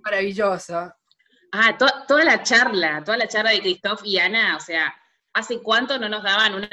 [0.04, 0.92] maravilloso.
[1.58, 4.94] Ah, toda la charla, toda la charla de Christoph y Ana, o sea,
[5.32, 6.68] ¿hace cuánto no nos daban una,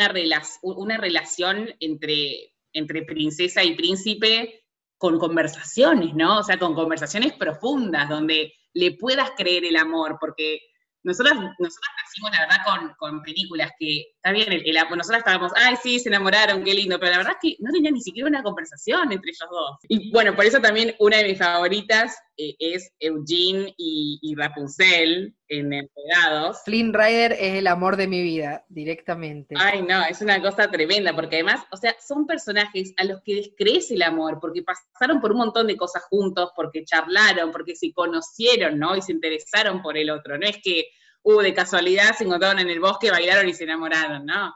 [0.62, 4.66] una relación entre, entre princesa y príncipe
[4.98, 6.40] con conversaciones, ¿no?
[6.40, 10.60] O sea, con conversaciones profundas, donde le puedas creer el amor, porque
[11.04, 15.52] nosotras, nosotras nacimos, la verdad, con, con películas que, está bien, el, el, nosotras estábamos,
[15.56, 18.30] ay, sí, se enamoraron, qué lindo, pero la verdad es que no tenía ni siquiera
[18.30, 19.78] una conversación entre ellos dos.
[19.90, 25.36] Y bueno, por eso también una de mis favoritas eh, es Eugene y, y, Rapunzel
[25.60, 26.62] en Enredados.
[26.66, 29.56] Flynn Rider es el amor de mi vida, directamente.
[29.58, 33.36] Ay, no, es una cosa tremenda, porque además, o sea, son personajes a los que
[33.36, 37.94] descrees el amor, porque pasaron por un montón de cosas juntos, porque charlaron, porque se
[37.94, 38.96] conocieron, ¿no?
[38.96, 40.38] Y se interesaron por el otro.
[40.38, 40.88] No es que,
[41.24, 44.54] uh, de casualidad se encontraron en el bosque, bailaron y se enamoraron, ¿no?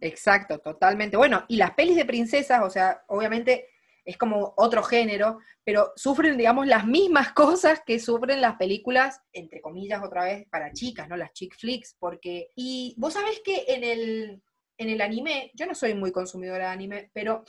[0.00, 1.16] Exacto, totalmente.
[1.16, 3.68] Bueno, y las pelis de princesas, o sea, obviamente
[4.04, 9.60] es como otro género, pero sufren, digamos, las mismas cosas que sufren las películas, entre
[9.60, 11.16] comillas, otra vez, para chicas, ¿no?
[11.16, 12.50] Las chick flicks, porque...
[12.54, 14.42] Y vos sabés que en el,
[14.78, 17.44] en el anime, yo no soy muy consumidora de anime, pero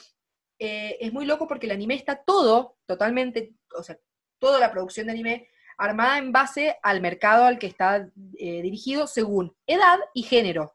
[0.60, 3.98] eh, es muy loco porque el anime está todo, totalmente, o sea,
[4.40, 9.08] toda la producción de anime armada en base al mercado al que está eh, dirigido
[9.08, 10.75] según edad y género.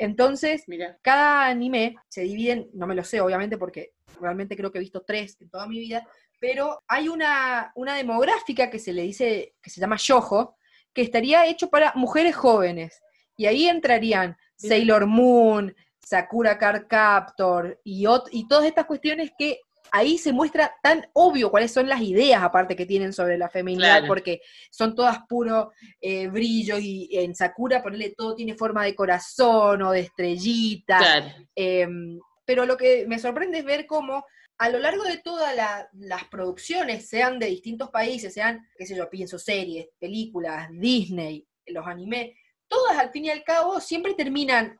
[0.00, 0.64] Entonces,
[1.02, 5.02] cada anime se divide, no me lo sé obviamente porque realmente creo que he visto
[5.02, 6.08] tres en toda mi vida,
[6.40, 10.56] pero hay una, una demográfica que se le dice, que se llama Yojo,
[10.94, 13.02] que estaría hecho para mujeres jóvenes.
[13.36, 19.60] Y ahí entrarían Sailor Moon, Sakura Card Captor y, y todas estas cuestiones que
[19.92, 24.06] ahí se muestra tan obvio cuáles son las ideas aparte que tienen sobre la feminidad,
[24.06, 29.82] porque son todas puro eh, brillo y en Sakura ponerle todo tiene forma de corazón
[29.82, 31.34] o de estrellita.
[31.54, 34.24] Em, pero lo que me sorprende es ver cómo
[34.58, 35.56] a lo largo de todas
[35.92, 41.86] las producciones, sean de distintos países, sean, qué sé yo, pienso series, películas, Disney, los
[41.86, 42.36] animes,
[42.68, 44.78] todas al fin y al cabo siempre terminan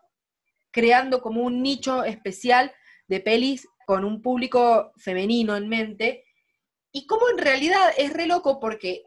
[0.70, 2.72] creando como un nicho especial
[3.08, 6.24] de pelis con un público femenino en mente,
[6.92, 9.02] y como en realidad es re loco porque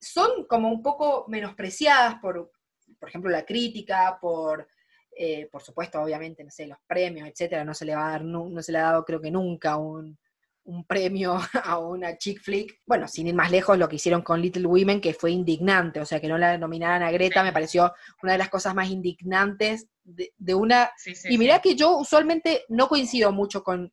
[0.00, 2.50] son como un poco menospreciadas por,
[2.98, 4.66] por ejemplo, la crítica, por,
[5.14, 8.24] eh, por supuesto, obviamente, no sé, los premios, etcétera, no se le va a dar,
[8.24, 10.18] no, se le ha dado creo que nunca un,
[10.64, 12.80] un premio a una chick flick.
[12.86, 16.06] Bueno, sin ir más lejos, lo que hicieron con Little Women, que fue indignante, o
[16.06, 19.88] sea, que no la nominaran a Greta, me pareció una de las cosas más indignantes
[20.04, 20.90] de, una...
[21.30, 23.90] y mirá que yo usualmente no coincido mucho con,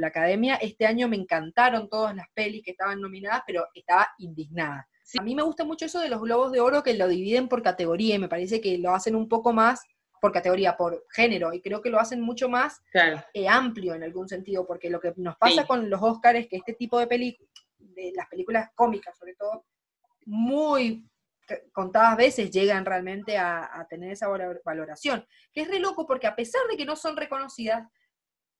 [0.00, 4.88] la academia, este año me encantaron todas las pelis que estaban nominadas, pero estaba indignada.
[5.18, 7.62] A mí me gusta mucho eso de los globos de oro que lo dividen por
[7.62, 9.80] categoría y me parece que lo hacen un poco más
[10.20, 12.82] por categoría, por género, y creo que lo hacen mucho más
[13.32, 16.56] eh, amplio en algún sentido, porque lo que nos pasa con los Oscars es que
[16.56, 19.64] este tipo de películas, de las películas cómicas sobre todo,
[20.26, 21.10] muy
[21.72, 24.28] contadas veces llegan realmente a, tener esa
[24.64, 27.88] valoración, que es re loco porque a pesar de que no son reconocidas,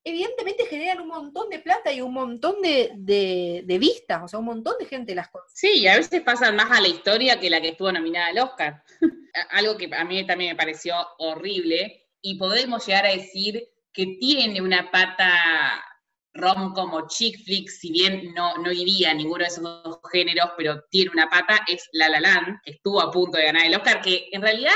[0.04, 4.46] evidentemente generan un montón de plata y un montón de, de, vistas, o sea, un
[4.46, 5.50] montón de gente las cosas.
[5.54, 8.38] Sí, y a veces pasan más a la historia que la que estuvo nominada al
[8.38, 8.82] Oscar.
[9.50, 14.60] Algo que a mí también me pareció horrible, y podemos llegar a decir que tiene
[14.60, 15.84] una pata
[16.32, 20.50] rom como chick flick, si bien no, no iría a ninguno de esos dos géneros,
[20.56, 23.74] pero tiene una pata, es La La Land, que estuvo a punto de ganar el
[23.74, 24.74] Oscar, que en realidad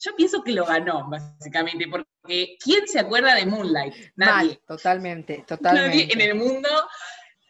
[0.00, 3.94] yo pienso que lo ganó, básicamente, porque porque ¿quién se acuerda de Moonlight?
[4.16, 4.48] Nadie.
[4.48, 5.88] Mal, totalmente, totalmente.
[5.88, 6.68] Nadie en el mundo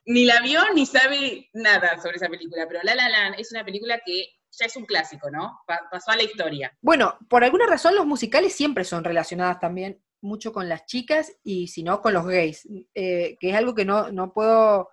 [0.07, 3.65] ni la vio ni sabe nada sobre esa película, pero La La Land es una
[3.65, 5.61] película que ya es un clásico, ¿no?
[5.67, 6.77] Pa- pasó a la historia.
[6.81, 11.69] Bueno, por alguna razón los musicales siempre son relacionadas también mucho con las chicas y
[11.69, 14.91] si no con los gays, eh, que es algo que no, no puedo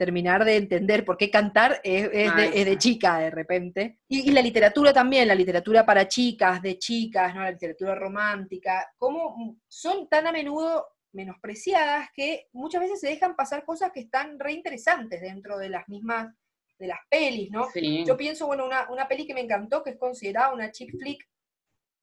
[0.00, 3.98] terminar de entender por qué cantar es, es de, es chica de repente.
[4.08, 7.42] Y, y la literatura también, la literatura para chicas, de chicas, ¿no?
[7.42, 13.62] la literatura romántica, cómo son tan a menudo menospreciadas que muchas veces se dejan pasar
[13.62, 16.34] cosas que están re interesantes dentro de las mismas,
[16.78, 17.68] de las pelis, ¿no?
[17.68, 18.02] Sí.
[18.06, 21.28] Yo pienso, bueno, una, una peli que me encantó, que es considerada una chick flick,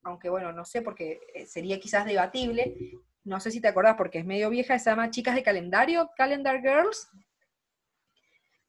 [0.04, 2.76] aunque bueno, no sé, porque eh, sería quizás debatible,
[3.24, 6.62] no sé si te acordás, porque es medio vieja, se llama Chicas de Calendario, Calendar
[6.62, 7.10] Girls.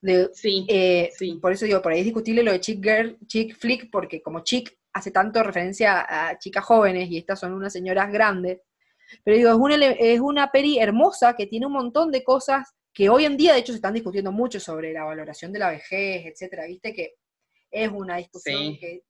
[0.01, 1.39] De, Sí, eh, sí.
[1.41, 4.41] Por eso digo, por ahí es discutible lo de chick girl, chick flick, porque como
[4.45, 8.61] chick hace tanto referencia a chicas jóvenes y estas son unas señoras grandes.
[9.25, 13.09] Pero digo, es una, es una peli hermosa que tiene un montón de cosas que
[13.09, 16.27] hoy en día, de hecho, se están discutiendo mucho sobre la valoración de la vejez,
[16.27, 16.67] etcétera.
[16.67, 17.15] Viste que
[17.71, 18.79] es una discusión Sí.
[18.79, 19.03] que.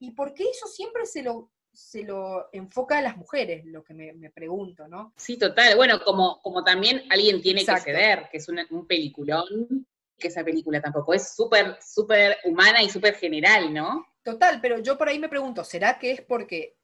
[0.00, 3.64] ¿Y por qué eso siempre se lo, se lo enfoca a las mujeres?
[3.64, 5.14] Lo que me, me pregunto, ¿no?
[5.16, 5.76] Sí, total.
[5.76, 7.84] Bueno, como, como también alguien tiene Exacto.
[7.86, 9.86] que ceder, que es una- un peliculón,
[10.18, 14.06] que esa película tampoco es súper, súper humana y súper general, ¿no?
[14.22, 16.76] Total, pero yo por ahí me pregunto, ¿será que es porque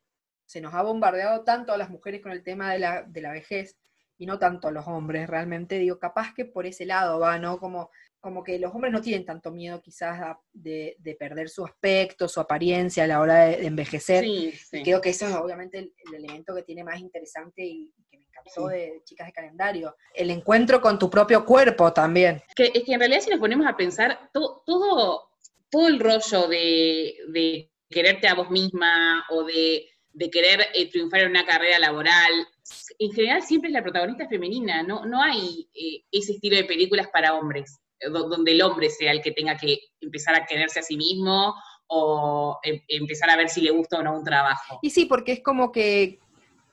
[0.47, 3.33] se nos ha bombardeado tanto a las mujeres con el tema de la, de la
[3.33, 3.79] vejez
[4.19, 5.29] y no tanto a los hombres?
[5.31, 7.59] Realmente digo, capaz que por ese lado va, ¿no?
[7.59, 11.65] Como, como que los hombres no tienen tanto miedo quizás a- de, de perder su
[11.65, 14.25] aspecto, su apariencia a la hora de, de envejecer.
[14.25, 14.83] Sí, Y sí.
[14.83, 17.91] creo que eso es obviamente el, el elemento que tiene más interesante y,
[18.55, 18.63] Sí.
[18.69, 19.97] de Chicas de Calendario.
[20.15, 22.43] El encuentro con tu propio cuerpo también.
[22.55, 25.31] Que, es que en realidad si nos ponemos a pensar, to- todo,
[25.71, 31.21] todo el rollo de, de quererte a vos misma o de, de querer eh, triunfar
[31.23, 32.33] en una carrera laboral,
[32.99, 37.09] en general siempre es la protagonista femenina, no, no hay eh, ese estilo de películas
[37.13, 40.81] para hombres, eh, do- donde el hombre sea el que tenga que empezar a quererse
[40.81, 41.55] a sí mismo
[41.89, 44.79] o em- empezar a ver si le gusta o no un trabajo.
[44.83, 46.21] Y sí, porque es como que,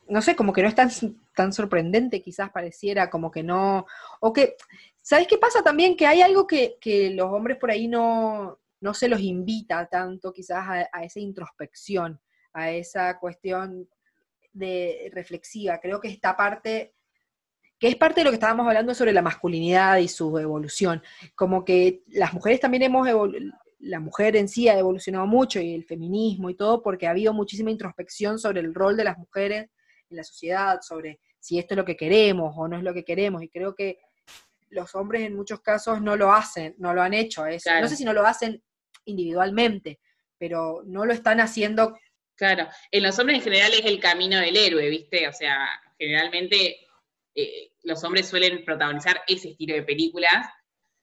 [0.09, 0.89] no sé, como que no es tan,
[1.35, 3.85] tan sorprendente, quizás pareciera, como que no,
[4.19, 4.55] o que,
[5.01, 5.95] ¿sabes qué pasa también?
[5.95, 10.33] Que hay algo que, que los hombres por ahí no, no se los invita tanto
[10.33, 12.19] quizás a, esa introspección,
[12.53, 13.89] a esa cuestión
[14.53, 15.79] de reflexiva.
[15.79, 16.93] Creo que esta parte,
[17.79, 21.01] que es parte de lo que estábamos hablando sobre la masculinidad y su evolución,
[21.35, 23.07] como que las mujeres también hemos
[23.79, 27.31] la mujer en sí ha evolucionado mucho y el feminismo y todo, porque ha habido
[27.33, 29.69] muchísima introspección sobre el rol de las mujeres
[30.09, 33.03] en la sociedad, sobre si esto es lo que queremos o no es lo que
[33.05, 33.43] queremos.
[33.43, 33.99] Y creo que
[34.69, 37.43] los hombres en muchos casos no lo hacen, no lo han hecho.
[37.63, 37.81] Claro.
[37.81, 38.61] No sé si no lo hacen
[39.05, 39.99] individualmente,
[40.37, 41.97] pero no lo están haciendo.
[42.35, 45.27] Claro, en los hombres en general es el camino del héroe, ¿viste?
[45.27, 45.67] O sea,
[45.97, 46.77] generalmente
[47.33, 50.47] eh, los hombres suelen protagonizar ese estilo de películas,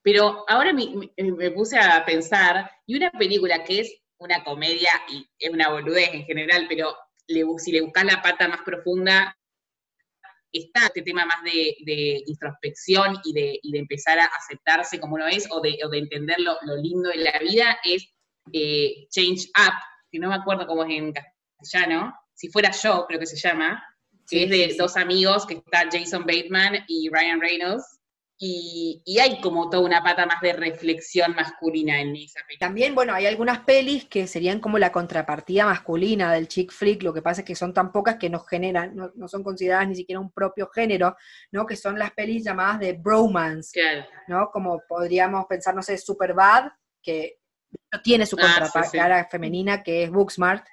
[0.03, 0.87] pero ahora me,
[1.17, 5.71] me- me puse a pensar, y una película que es una comedia y es una
[5.71, 6.95] boludez en general, pero
[7.29, 9.37] le si le buscas la pata más profunda,
[10.53, 15.17] está este tema más de, de introspección y de, y de empezar a aceptarse como
[15.17, 18.09] uno es, o de, o de entender lo, lo lindo de la vida, es
[18.53, 19.75] eh, Change Up,
[20.11, 23.83] que no me acuerdo cómo es en castellano, si fuera yo, creo que se llama,
[24.29, 24.77] que Sí, es de sí, sí.
[24.79, 28.01] dos amigos, que está Jason Bateman y Ryan Reynolds,
[28.37, 32.67] y, y hay como toda una pata más de reflexión masculina en esa película.
[32.69, 37.15] También, bueno, hay algunas pelis que serían como la contrapartida masculina del chick flick, lo
[37.15, 39.95] que pasa es que son tan pocas que no generan, no, no son consideradas ni
[39.95, 41.17] siquiera un propio género,
[41.53, 41.65] ¿no?
[41.65, 44.05] Que son las pelis llamadas de bromance, Claro.
[44.29, 44.51] ¿no?
[44.51, 47.39] Como podríamos pensar, no sé, Superbad, que
[47.93, 49.29] no tiene su Ah, sí, contracara sí.
[49.31, 50.67] femenina, que es Booksmart.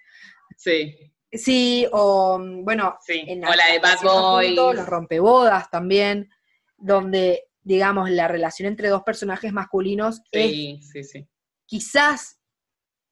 [0.57, 0.95] Sí,
[1.33, 3.23] Sí, o mm, bueno, sí.
[3.25, 6.29] en o la de hasta Bad punto, los rompebodas también,
[6.75, 11.27] donde, digamos, la relación entre dos personajes masculinos es Sí, sí, sí.
[11.65, 12.39] quizás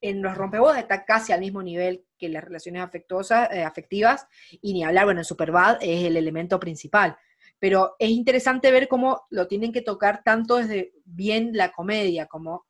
[0.01, 4.25] en los rompebodas está casi al mismo nivel que las relaciones afectuosas, eh, afectivas,
[4.61, 7.17] y ni hablar, bueno, en Superbad es el elemento principal.
[7.59, 12.65] Pero es interesante ver cómo lo tienen que tocar tanto desde bien la comedia, como,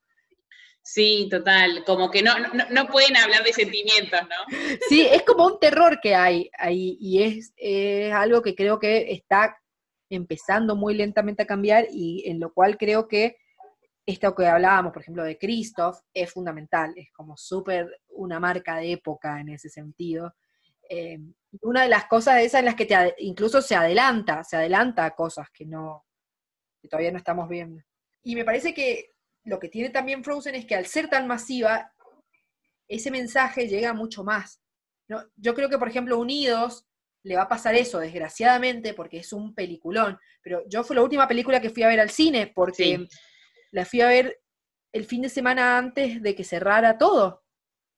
[0.82, 1.84] Sí, total.
[1.86, 4.58] Como que no, no, no pueden hablar de sentimientos, ¿no?
[4.88, 9.12] sí, es como un terror que hay ahí, y es, es algo que creo que
[9.12, 9.56] está
[10.10, 13.38] empezando muy lentamente a cambiar, y en lo cual creo que
[14.06, 18.94] esto que hablábamos, por ejemplo, de Christoph, es fundamental, es como súper una marca de
[18.94, 20.34] época en ese sentido.
[20.90, 21.20] Eh,
[21.62, 25.16] una de las cosas esas en las que te incluso se adelanta, se adelanta a
[25.16, 26.06] cosas que no,
[26.82, 27.84] que todavía no estamos viendo.
[28.24, 31.94] Y me parece que lo que tiene también Frozen es que al ser tan masiva,
[32.88, 34.60] ese mensaje llega mucho más.
[35.08, 35.24] ¿no?
[35.36, 36.89] Yo creo que, por ejemplo, Unidos
[37.24, 40.18] le va a pasar eso, desgraciadamente, porque es un peliculón.
[40.42, 43.08] Pero yo fue la última película que fui a ver al cine, porque
[43.72, 44.40] la fui a ver
[44.92, 47.44] el fin de semana antes de que cerrara todo.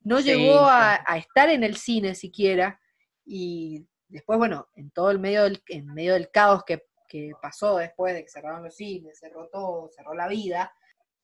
[0.00, 2.80] No llegó a, estar en el cine siquiera.
[3.24, 7.76] Y después, bueno, en todo el medio del, en medio del caos que, que pasó
[7.76, 10.72] después de que cerraron los cines, cerró todo, cerró la vida,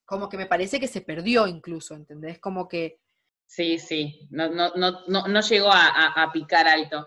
[0.09, 2.39] como que me parece que se perdió incluso, ¿entendés?
[2.39, 2.99] Como que...
[3.47, 7.07] Sí, sí, no, no, no, no, llegó a, picar alto.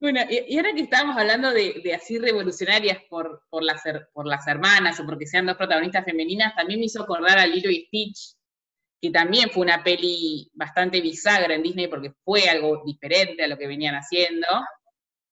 [0.00, 3.82] Bueno, y, ahora que estábamos hablando de, así revolucionarias por, por, las,
[4.14, 7.70] por las hermanas o porque sean dos protagonistas femeninas, también me hizo acordar a Lilo
[7.70, 8.34] y Stitch,
[9.00, 13.58] que también fue una peli bastante bisagra en Disney porque fue algo diferente a lo
[13.58, 14.46] que venían haciendo,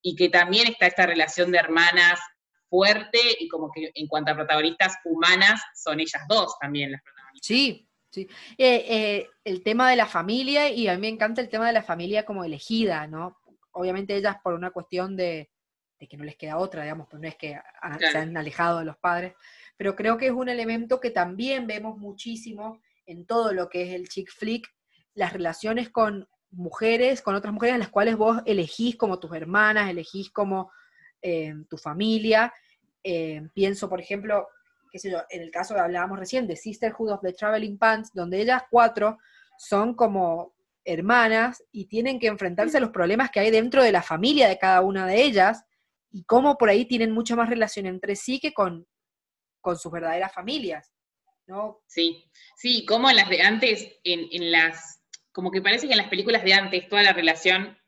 [0.02, 2.20] y que también está esta relación de hermanas
[2.68, 7.46] fuerte y como que en cuanto a protagonistas humanas, son ellas dos también las protagonistas.
[7.46, 8.28] Sí, sí.
[8.58, 11.72] Eh, eh, el tema de la familia, y a mí me encanta el tema de
[11.72, 13.37] la familia como elegida, ¿no?
[13.78, 15.50] Obviamente ellas por una cuestión de,
[15.98, 17.58] que no les queda otra, digamos, pero no es que
[18.00, 19.34] se han alejado de los padres,
[19.76, 23.94] pero creo que es un elemento que también vemos muchísimo en todo lo que es
[23.94, 24.68] el chick flick,
[25.14, 29.88] las relaciones con mujeres, con otras mujeres a las cuales vos elegís como tus hermanas,
[29.88, 30.72] elegís como
[31.22, 32.52] eh, tu familia.
[33.04, 34.48] Eh, pienso, por ejemplo,
[34.90, 38.12] qué sé yo, en el caso que hablábamos recién de Sisterhood of the Traveling Pants,
[38.12, 39.18] donde ellas cuatro
[39.56, 40.54] son como
[40.88, 44.58] hermanas y tienen que enfrentarse a los problemas que hay dentro de la familia de
[44.58, 45.64] cada una de ellas
[46.10, 48.86] y cómo por ahí tienen mucha más relación entre sí que con,
[49.60, 50.92] con sus verdaderas familias.
[51.46, 51.82] ¿no?
[51.86, 55.98] Sí, sí, como en las de antes, en, en las, como que parece que en
[55.98, 57.78] las películas de antes toda la relación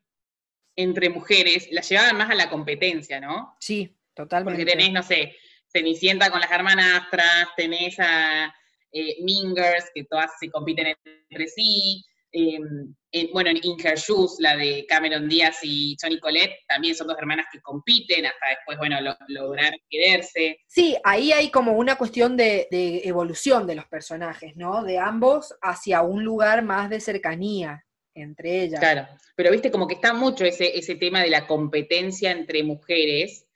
[0.77, 3.57] entre mujeres la llevaban más a la competencia, ¿no?
[3.61, 4.63] Sí, totalmente.
[4.63, 5.37] Porque tenés, no sé,
[5.73, 8.53] Cenicienta con las hermanastras, tenés a
[8.93, 12.05] eh, Mingers, que todas se compiten entre sí.
[12.33, 12.95] Em,
[13.33, 17.19] bueno, en In Her Shoes, la de Cameron Díaz y Johnny Colette, también son dos
[17.19, 18.97] hermanas que compiten, hasta después, bueno,
[19.29, 20.61] lograr quererse.
[20.69, 24.85] Sí, ahí hay como una cuestión de, de, evolución de los personajes, ¿no?
[24.85, 28.81] De ambos hacia un lugar más de cercanía entre ellas.
[28.81, 33.47] Claro, pero viste como que está mucho ese, ese tema de la competencia entre mujeres,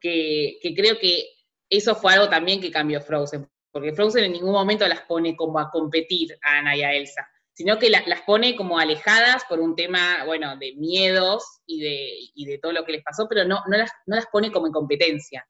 [0.00, 1.24] que, creo que
[1.70, 5.58] eso fue algo también que cambió Frozen, porque Frozen en ningún momento las pone como
[5.58, 9.74] a competir a Ana y a Elsa, sino que las pone como alejadas por un
[9.74, 13.76] tema, bueno, de miedos y de, de todo lo que les pasó, pero no, no,
[13.76, 15.46] las, no las pone como en competencia.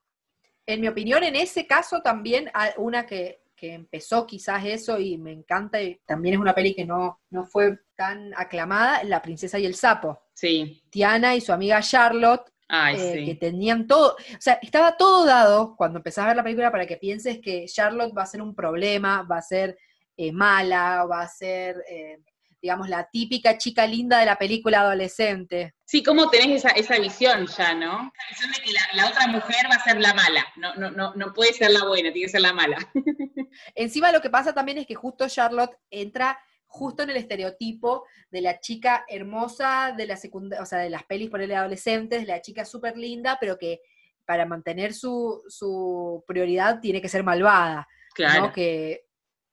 [0.67, 3.41] En mi opinión, en ese caso también una que
[3.73, 7.79] empezó quizás eso y me encanta, y también es una peli que no, no fue
[7.97, 10.21] tan aclamada, La princesa y el sapo.
[10.35, 10.83] Sí.
[10.91, 15.99] Tiana y su amiga Charlotte, eh, que tenían todo, o sea, estaba todo dado cuando
[15.99, 19.23] empezás a ver la película para que pienses que Charlotte va a ser un problema,
[19.23, 19.79] va a ser
[20.17, 22.19] eh, mala, va a ser eh,
[22.65, 25.75] digamos, la típica chica linda de la película adolescente.
[25.85, 28.11] Sí, ¿cómo tenés esa, esa visión ya, no?
[28.11, 31.15] La visión de que la, otra mujer va a ser la mala, no, no, no,
[31.15, 32.79] no puede ser la buena, tiene que ser la mala.
[33.75, 38.41] Encima lo que pasa también es que justo Charlotte entra justo en el estereotipo de
[38.41, 42.41] la chica hermosa de la secundaria, o sea, de las pelis por el adolescentes, la
[42.41, 43.83] chica súper linda, pero que
[44.25, 47.87] para mantener su, su, prioridad tiene que ser malvada.
[48.15, 48.47] Claro.
[48.47, 48.53] ¿no?
[48.55, 49.04] Que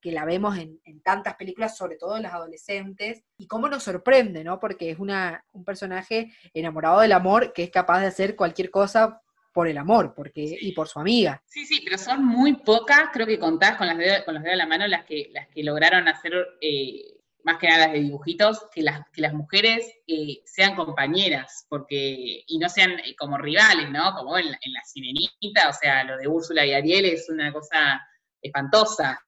[0.02, 4.43] que la vemos en, tantas películas, sobre todo en las adolescentes, y cómo nos sorprende,
[4.43, 4.60] ¿no?
[4.60, 9.22] Porque es una, un personaje enamorado del amor que es capaz de hacer cualquier cosa
[9.54, 11.41] por el amor porque, y por su amiga.
[11.45, 14.54] Sí, sí, pero son muy pocas, creo que contás con, las dedos, con los dedos
[14.54, 18.02] de la mano, las que, las que lograron hacer, eh, más que nada las de
[18.02, 23.38] dibujitos, que las, que las mujeres eh, sean compañeras, porque, y no sean eh, como
[23.38, 24.14] rivales, ¿no?
[24.16, 28.02] Como en, en La Sirenita, o sea, lo de Úrsula y Ariel es una cosa
[28.41, 29.20] espantosa.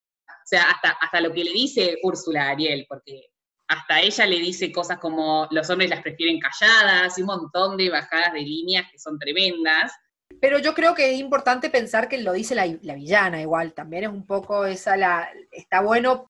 [0.44, 3.30] O sea, hasta, hasta lo que le dice Úrsula a Ariel, porque
[3.68, 7.90] hasta ella le dice cosas como los hombres las prefieren calladas y un montón de
[7.90, 9.94] bajadas de líneas que son tremendas.
[10.42, 14.10] Pero yo creo que es importante pensar que lo dice la, villana igual, también es
[14.10, 16.30] un poco esa la, está bueno.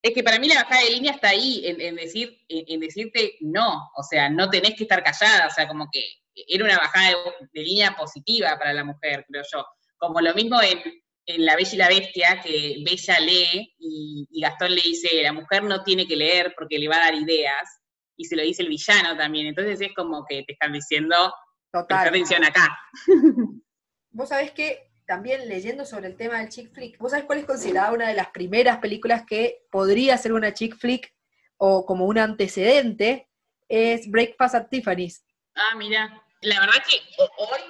[0.00, 3.90] Es que para mí la bajada de línea está ahí, en, decir, en, decirte no,
[3.96, 6.04] o sea, no tenés que estar callada, o sea, como que
[6.46, 7.16] era una bajada
[7.52, 9.66] de línea positiva para la mujer, creo yo.
[9.96, 10.80] Como lo mismo en,
[11.28, 15.62] en La Bella y la Bestia, que Bella lee y, Gastón le dice, la mujer
[15.62, 17.80] no tiene que leer porque le va a dar ideas,
[18.16, 21.32] y se lo dice el villano también, entonces es como que te están diciendo,
[21.70, 22.08] Total.
[22.08, 22.76] atención acá.
[24.10, 27.46] Vos sabés que también leyendo sobre el tema del chick flick, ¿vos sabés cuál es
[27.46, 31.14] considerada una de las primeras películas que podría ser una chick flick
[31.56, 33.28] o como un antecedente?
[33.68, 35.24] Es Breakfast at Tiffany's.
[35.54, 36.96] Ah, mira, la verdad que
[37.38, 37.60] hoy,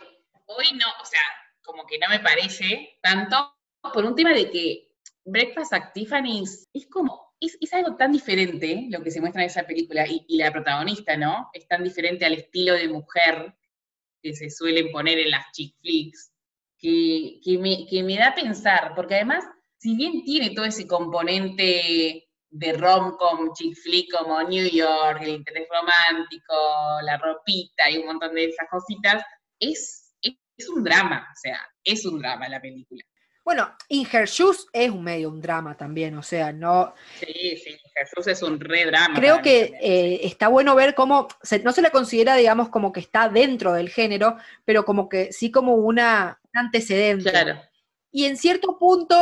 [0.46, 1.20] hoy no, o sea,
[1.68, 3.54] como que no me parece tanto,
[3.92, 4.88] por un tema de que
[5.26, 9.64] Breakfast at Tiffany's es como, es, algo tan diferente lo que se muestra en esa
[9.64, 11.50] película, y, la protagonista, ¿no?
[11.52, 13.54] Es tan diferente al estilo de mujer
[14.22, 16.32] que se suelen poner en las chick flicks,
[16.78, 19.44] que, que, me, que me da a pensar, porque además,
[19.76, 25.68] si bien tiene todo ese componente de rom-com, chick flick como New York, el interés
[25.70, 26.54] romántico,
[27.02, 29.22] la ropita y un montón de esas cositas,
[29.60, 30.07] es,
[30.58, 33.02] es, un drama, o sea, es un drama la película.
[33.44, 36.92] Bueno, In Her Shoes es un medio un drama también, o sea, no...
[37.18, 39.18] Sí, sí, In Her Shoes es un re drama.
[39.18, 41.28] Creo que eh, está bueno ver cómo,
[41.64, 44.36] no se la considera, digamos, como que está dentro del género,
[44.66, 47.30] pero como que sí como una, un antecedente.
[47.30, 47.58] Claro.
[48.10, 49.16] Y en cierto punto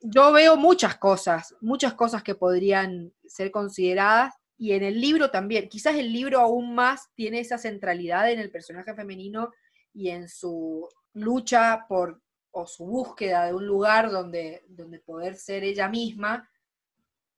[0.00, 5.68] yo veo muchas cosas, muchas cosas que podrían ser consideradas, y en el libro también,
[5.68, 9.50] quizás el libro aún más tiene esa centralidad en el personaje femenino
[9.92, 15.64] y en su lucha por, o su búsqueda de un lugar donde, donde poder ser
[15.64, 16.48] ella misma,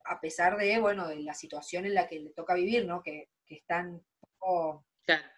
[0.04, 3.02] a pesar de, bueno, de la situación en la que le toca vivir, ¿no?
[3.02, 4.02] Que, que es tan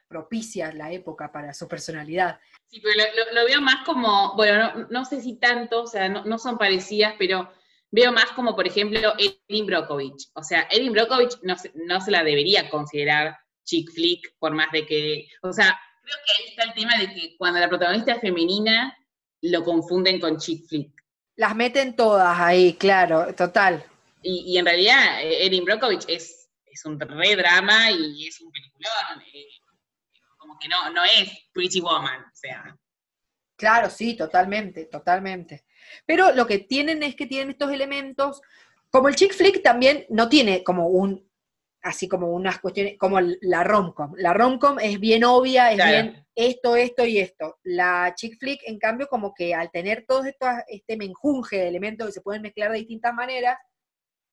[0.09, 2.39] propicia la época para su personalidad.
[2.69, 2.95] Sí, pero
[3.33, 7.51] lo, veo más como, bueno, no, sé si tanto, o sea, no, son parecidas, pero
[7.91, 10.31] veo más como, por ejemplo, Erin Brockovich.
[10.35, 14.87] O sea, Erin Brockovich no, no se la debería considerar chick flick, por más de
[14.87, 18.21] que, o sea, creo que ahí está el tema de que cuando la protagonista es
[18.21, 18.97] femenina,
[19.43, 20.93] lo confunden con chick flick.
[21.35, 23.85] Las meten todas ahí, claro, total.
[24.23, 29.23] Y, en realidad, Erin Brockovich es, es un re drama y es un peliculón.
[29.33, 29.47] Eh,
[30.61, 32.77] que no, no es Pretty Woman, o sea.
[33.57, 35.65] Claro, sí, totalmente, totalmente.
[36.07, 38.41] Pero lo que tienen es que tienen estos elementos,
[38.91, 41.29] como el chick flick también no tiene como un,
[41.87, 44.13] así como unas cuestiones, como la romcom.
[44.17, 47.59] La romcom es bien obvia, es bien esto, esto y esto.
[47.63, 52.09] La chick flick, en cambio, como que al tener todo esto, este menjunje de elementos
[52.09, 53.57] que se pueden mezclar de distintas maneras,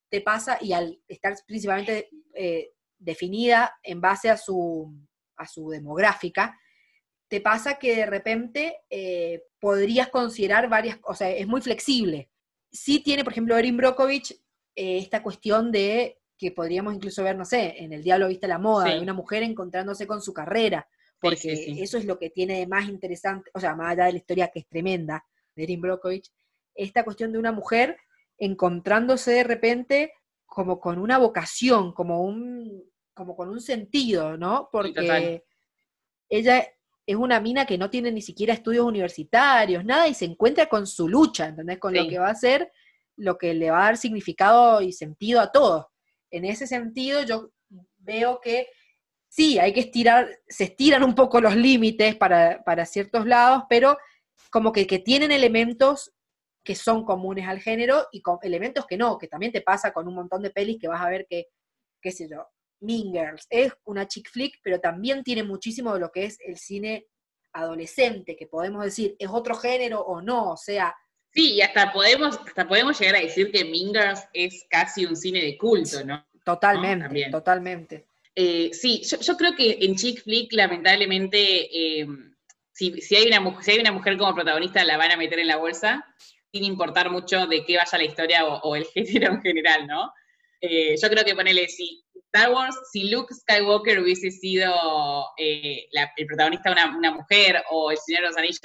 [0.09, 4.91] te pasa, y al estar principalmente eh, definida en base a su,
[5.37, 6.59] a su demográfica,
[7.27, 12.31] te pasa que de repente eh, podrías considerar varias, o sea, es muy flexible.
[12.71, 14.31] Sí tiene, por ejemplo, Erin Brockovich
[14.75, 18.57] eh, esta cuestión de que podríamos incluso ver, no sé, en El Diablo Viste la
[18.57, 20.87] Moda, de una mujer encontrándose con su carrera,
[21.19, 24.17] porque eso es lo que tiene de más interesante, o sea, más allá de la
[24.17, 25.25] historia que es tremenda
[25.55, 26.29] de Erin Brockovich,
[26.75, 27.97] esta cuestión de una mujer
[28.37, 30.13] encontrándose de repente
[30.45, 32.83] como con una vocación, como un,
[33.13, 34.69] como con un sentido, ¿no?
[34.71, 35.43] Porque
[36.29, 36.67] ella
[37.05, 40.87] es una mina que no tiene ni siquiera estudios universitarios, nada, y se encuentra con
[40.87, 41.79] su lucha, ¿entendés?
[41.79, 42.71] Con lo que va a ser,
[43.15, 45.92] lo que le va a dar significado y sentido a todo.
[46.33, 47.51] En ese sentido, yo
[47.99, 48.67] veo que
[49.29, 53.97] sí, hay que estirar, se estiran un poco los límites para, ciertos lados, pero
[54.51, 56.11] como que, que, tienen elementos
[56.63, 60.07] que son comunes al género y con elementos que no, que también te pasa con
[60.07, 61.49] un montón de pelis que vas a ver que,
[62.01, 62.47] qué sé yo,
[62.79, 63.45] Mean Girls.
[63.51, 67.05] Es una chick flick, pero también tiene muchísimo de lo que es el cine
[67.53, 70.95] adolescente, que podemos decir, es otro género o no, o sea...
[71.33, 75.15] Sí, y hasta podemos, hasta podemos llegar a decir que Mean Girls es casi un
[75.15, 76.23] cine de culto, ¿no?
[76.45, 78.05] Totalmente, totalmente.
[78.35, 82.07] Eh, sí, yo, creo que en chick flick, lamentablemente, eh,
[82.71, 85.57] si, hay una, si hay una mujer como protagonista, la van a meter en la
[85.57, 86.05] bolsa,
[86.51, 90.13] sin importar mucho de qué vaya la historia o, el género en general, ¿no?
[90.61, 92.02] Eh, yo creo que ponele, si
[92.35, 94.73] Star Wars, si Luke Skywalker hubiese sido
[95.37, 98.59] eh, el protagonista una, una, mujer o El Señor de los Anillos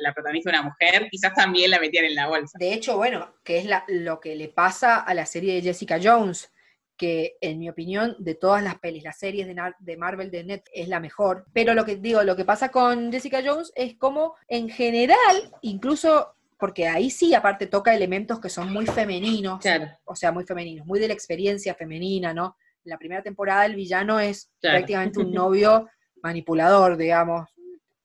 [0.00, 2.58] la protagonista una mujer, quizás también la metían en la bolsa.
[2.58, 6.52] De hecho, bueno, que es lo que le pasa a la serie de Jessica Jones,
[6.96, 10.64] que en mi opinión, de todas las pelis, las series de, de Marvel de Net
[10.74, 11.46] es la mejor.
[11.52, 16.34] Pero lo que digo, lo que pasa con Jessica Jones es como en general, incluso
[16.58, 19.64] porque ahí sí, aparte, toca elementos que son muy femeninos,
[20.06, 22.56] o sea, muy femeninos, muy de la experiencia femenina, ¿no?
[22.86, 25.88] La primera temporada el villano es prácticamente un novio
[26.22, 27.48] manipulador, digamos.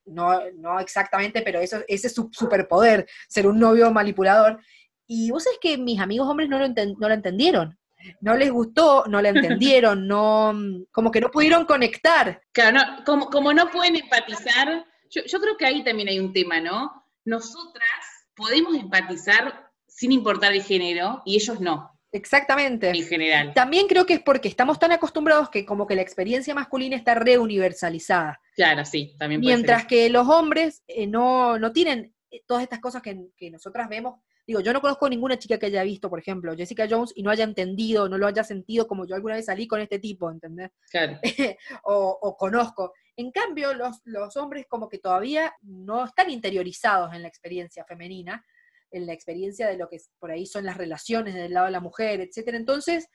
[0.04, 4.60] No, no exactamente, pero eso, ese es su superpoder, ser un novio manipulador.
[5.06, 7.78] Y vos sabés que mis amigos hombres no lo, no lo entendieron.
[8.20, 10.52] No les gustó, no lo entendieron, no,
[10.90, 12.42] como que no pudieron conectar.
[12.52, 16.60] Claro, como, como no pueden empatizar, yo, yo creo que ahí también hay un tema,
[16.60, 17.06] ¿no?
[17.24, 21.91] Nosotras podemos empatizar sin importar el género y ellos no.
[22.12, 22.90] Exactamente.
[22.90, 23.54] En general.
[23.54, 27.14] También creo que es porque estamos tan acostumbrados que como que la experiencia masculina está
[27.14, 28.38] reuniversalizada.
[28.54, 33.00] Claro, sí, también Mientras que los hombres eh, no, no, tienen eh, todas estas cosas
[33.00, 34.20] que, que, nosotras vemos.
[34.46, 37.30] Digo, yo no conozco ninguna chica que haya visto, por ejemplo, Jessica Jones y no
[37.30, 40.70] haya entendido, no lo haya sentido como yo alguna vez salí con este tipo, ¿entendés?
[40.90, 41.18] Claro.
[41.84, 42.92] o, o, conozco.
[43.16, 48.44] En cambio, los, los hombres como que todavía no están interiorizados en la experiencia femenina,
[48.92, 51.80] en la experiencia de lo que por ahí son las relaciones del lado de la
[51.80, 52.56] mujer, etcétera.
[52.56, 53.08] Entonces,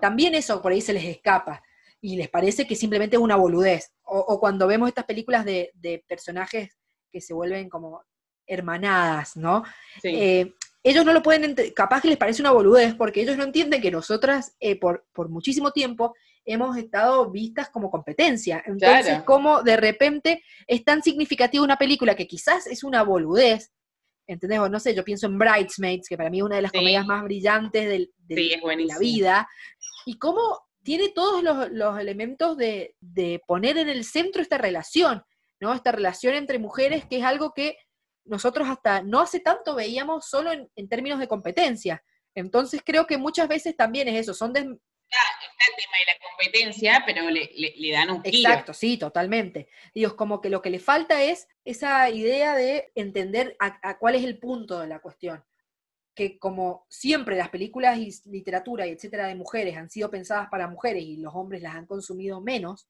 [0.00, 1.62] también eso por ahí se les escapa.
[2.02, 3.92] y les parece que simplemente es una boludez.
[4.02, 6.70] O, cuando vemos estas películas de, personajes
[7.12, 8.02] que se vuelven como
[8.46, 9.62] hermanadas, ¿no?
[10.02, 13.44] Eh, ellos no lo pueden entender, capaz que les parece una boludez, porque ellos no
[13.44, 16.14] entienden que nosotras eh, por, por muchísimo tiempo
[16.44, 18.62] hemos estado vistas como competencia.
[18.66, 23.72] Entonces, como de repente es tan significativa una película que quizás es una boludez,
[24.32, 24.60] ¿entendés?
[24.60, 27.04] O no sé, yo pienso en Bridesmaids, que para mí es una de las comedias
[27.04, 28.10] más brillantes de,
[28.86, 29.48] la vida,
[30.06, 32.94] y cómo tiene todos los, elementos de,
[33.46, 35.24] poner en el centro esta relación,
[35.58, 35.74] ¿no?
[35.74, 37.76] Esta relación entre mujeres, que es algo que
[38.24, 42.02] nosotros hasta no hace tanto veíamos solo en, términos de competencia.
[42.36, 44.52] Entonces creo que muchas veces también es eso, son
[45.10, 48.50] está el tema de la competencia, pero le, dan un giro.
[48.50, 49.68] Exacto, sí, totalmente.
[49.94, 54.24] Digo, como que lo que le falta es esa idea de entender a, cuál es
[54.24, 55.44] el punto de la cuestión.
[56.14, 60.68] Que como siempre las películas y literatura y etcétera de mujeres han sido pensadas para
[60.68, 62.88] mujeres y los hombres las han consumido menos,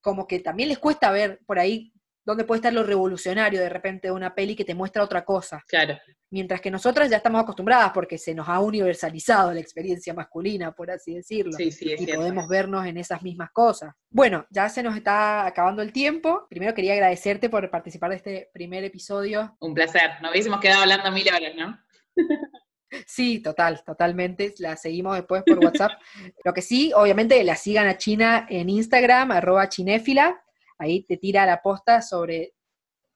[0.00, 1.92] como que también les cuesta ver por ahí
[2.26, 5.62] dónde puede estar lo revolucionario de repente de una peli que te muestra otra cosa.
[5.68, 5.96] Claro.
[6.28, 10.90] Mientras que nosotras ya estamos acostumbradas porque se nos ha universalizado la experiencia masculina, por
[10.90, 11.52] así decirlo.
[11.52, 13.94] Sí, sí, y podemos vernos en esas mismas cosas.
[14.10, 16.46] Bueno, ya se nos está acabando el tiempo.
[16.50, 19.56] Primero quería agradecerte por participar de este primer episodio.
[19.60, 20.10] Un placer.
[20.20, 21.78] Nos hubiésemos quedado hablando mil horas, ¿no?
[23.04, 24.54] Sí, total, totalmente.
[24.58, 25.92] La seguimos después por WhatsApp.
[26.44, 30.40] Lo que sí, obviamente, la sigan a China en Instagram, arroba chinéfila.
[30.78, 32.54] Ahí te tira la posta sobre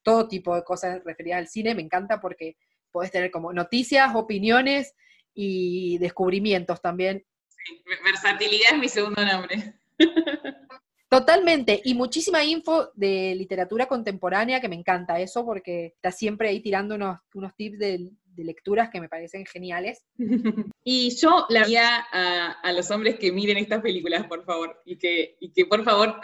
[0.02, 1.74] todo tipo de cosas referidas al cine.
[1.74, 2.56] Me encanta porque
[2.90, 4.94] podés tener como noticias, opiniones
[5.34, 7.24] y descubrimientos también.
[7.48, 9.74] Sí, versatilidad es mi segundo nombre.
[11.10, 16.60] Totalmente, y muchísima info de literatura contemporánea que me encanta eso porque está siempre ahí
[16.60, 20.06] tirando unos, unos tips de, lecturas que me parecen geniales.
[20.82, 25.36] Y yo le haría a, los hombres que miren estas películas, por favor, y que,
[25.40, 26.20] y que por favor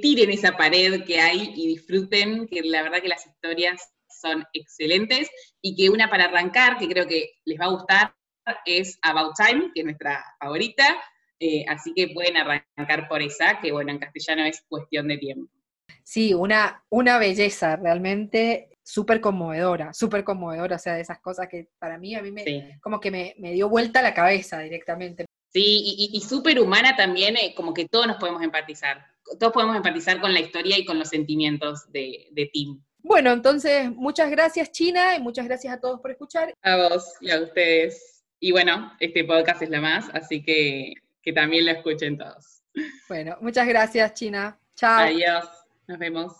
[0.00, 5.30] tiren esa pared que hay y disfruten, que la verdad que las historias son excelentes
[5.60, 8.14] y que una para arrancar, que creo que les va a gustar,
[8.64, 10.84] es About Time, que es nuestra favorita,
[11.40, 15.52] eh, así que pueden arrancar por esa, que bueno, en castellano es cuestión de tiempo.
[16.04, 21.68] Sí, una, una belleza realmente súper conmovedora, súper conmovedora, o sea, de esas cosas que
[21.78, 25.24] para mí, a mí me, como que me, dio vuelta la cabeza directamente.
[25.52, 30.20] Sí, y, súper humana también, eh, como que todos nos podemos empatizar todos podemos empatizar
[30.20, 32.80] con la historia y con los sentimientos de, Tim.
[32.98, 36.54] Bueno, entonces, muchas gracias China y muchas gracias a todos por escuchar.
[36.62, 38.24] A vos y a ustedes.
[38.38, 42.62] Y bueno, este podcast es la más, así que que también lo escuchen todos.
[43.08, 44.58] Bueno, muchas gracias China.
[44.74, 45.04] Chao.
[45.04, 45.44] Adiós.
[45.86, 46.32] Nos vemos.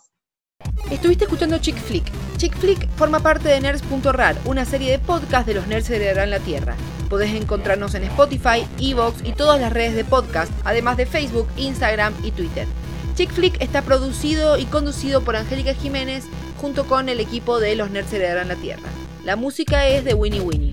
[0.91, 2.05] Estuviste escuchando Chick Flick.
[2.37, 6.39] Chick Flick forma parte de Nerds.rar, una serie de podcasts de los nerds heredarán la
[6.39, 6.75] Tierra.
[7.13, 12.11] Podés encontrarnos en Spotify, Evox y todas las redes de podcast, además de Facebook, Instagram
[12.23, 12.65] y Twitter.
[13.13, 16.25] Chick Flick está producido y conducido por Angélica Jiménez
[16.57, 18.89] junto con el equipo de Los Nerds Heredarán la Tierra.
[19.23, 20.71] La música es de Winnie Winnie.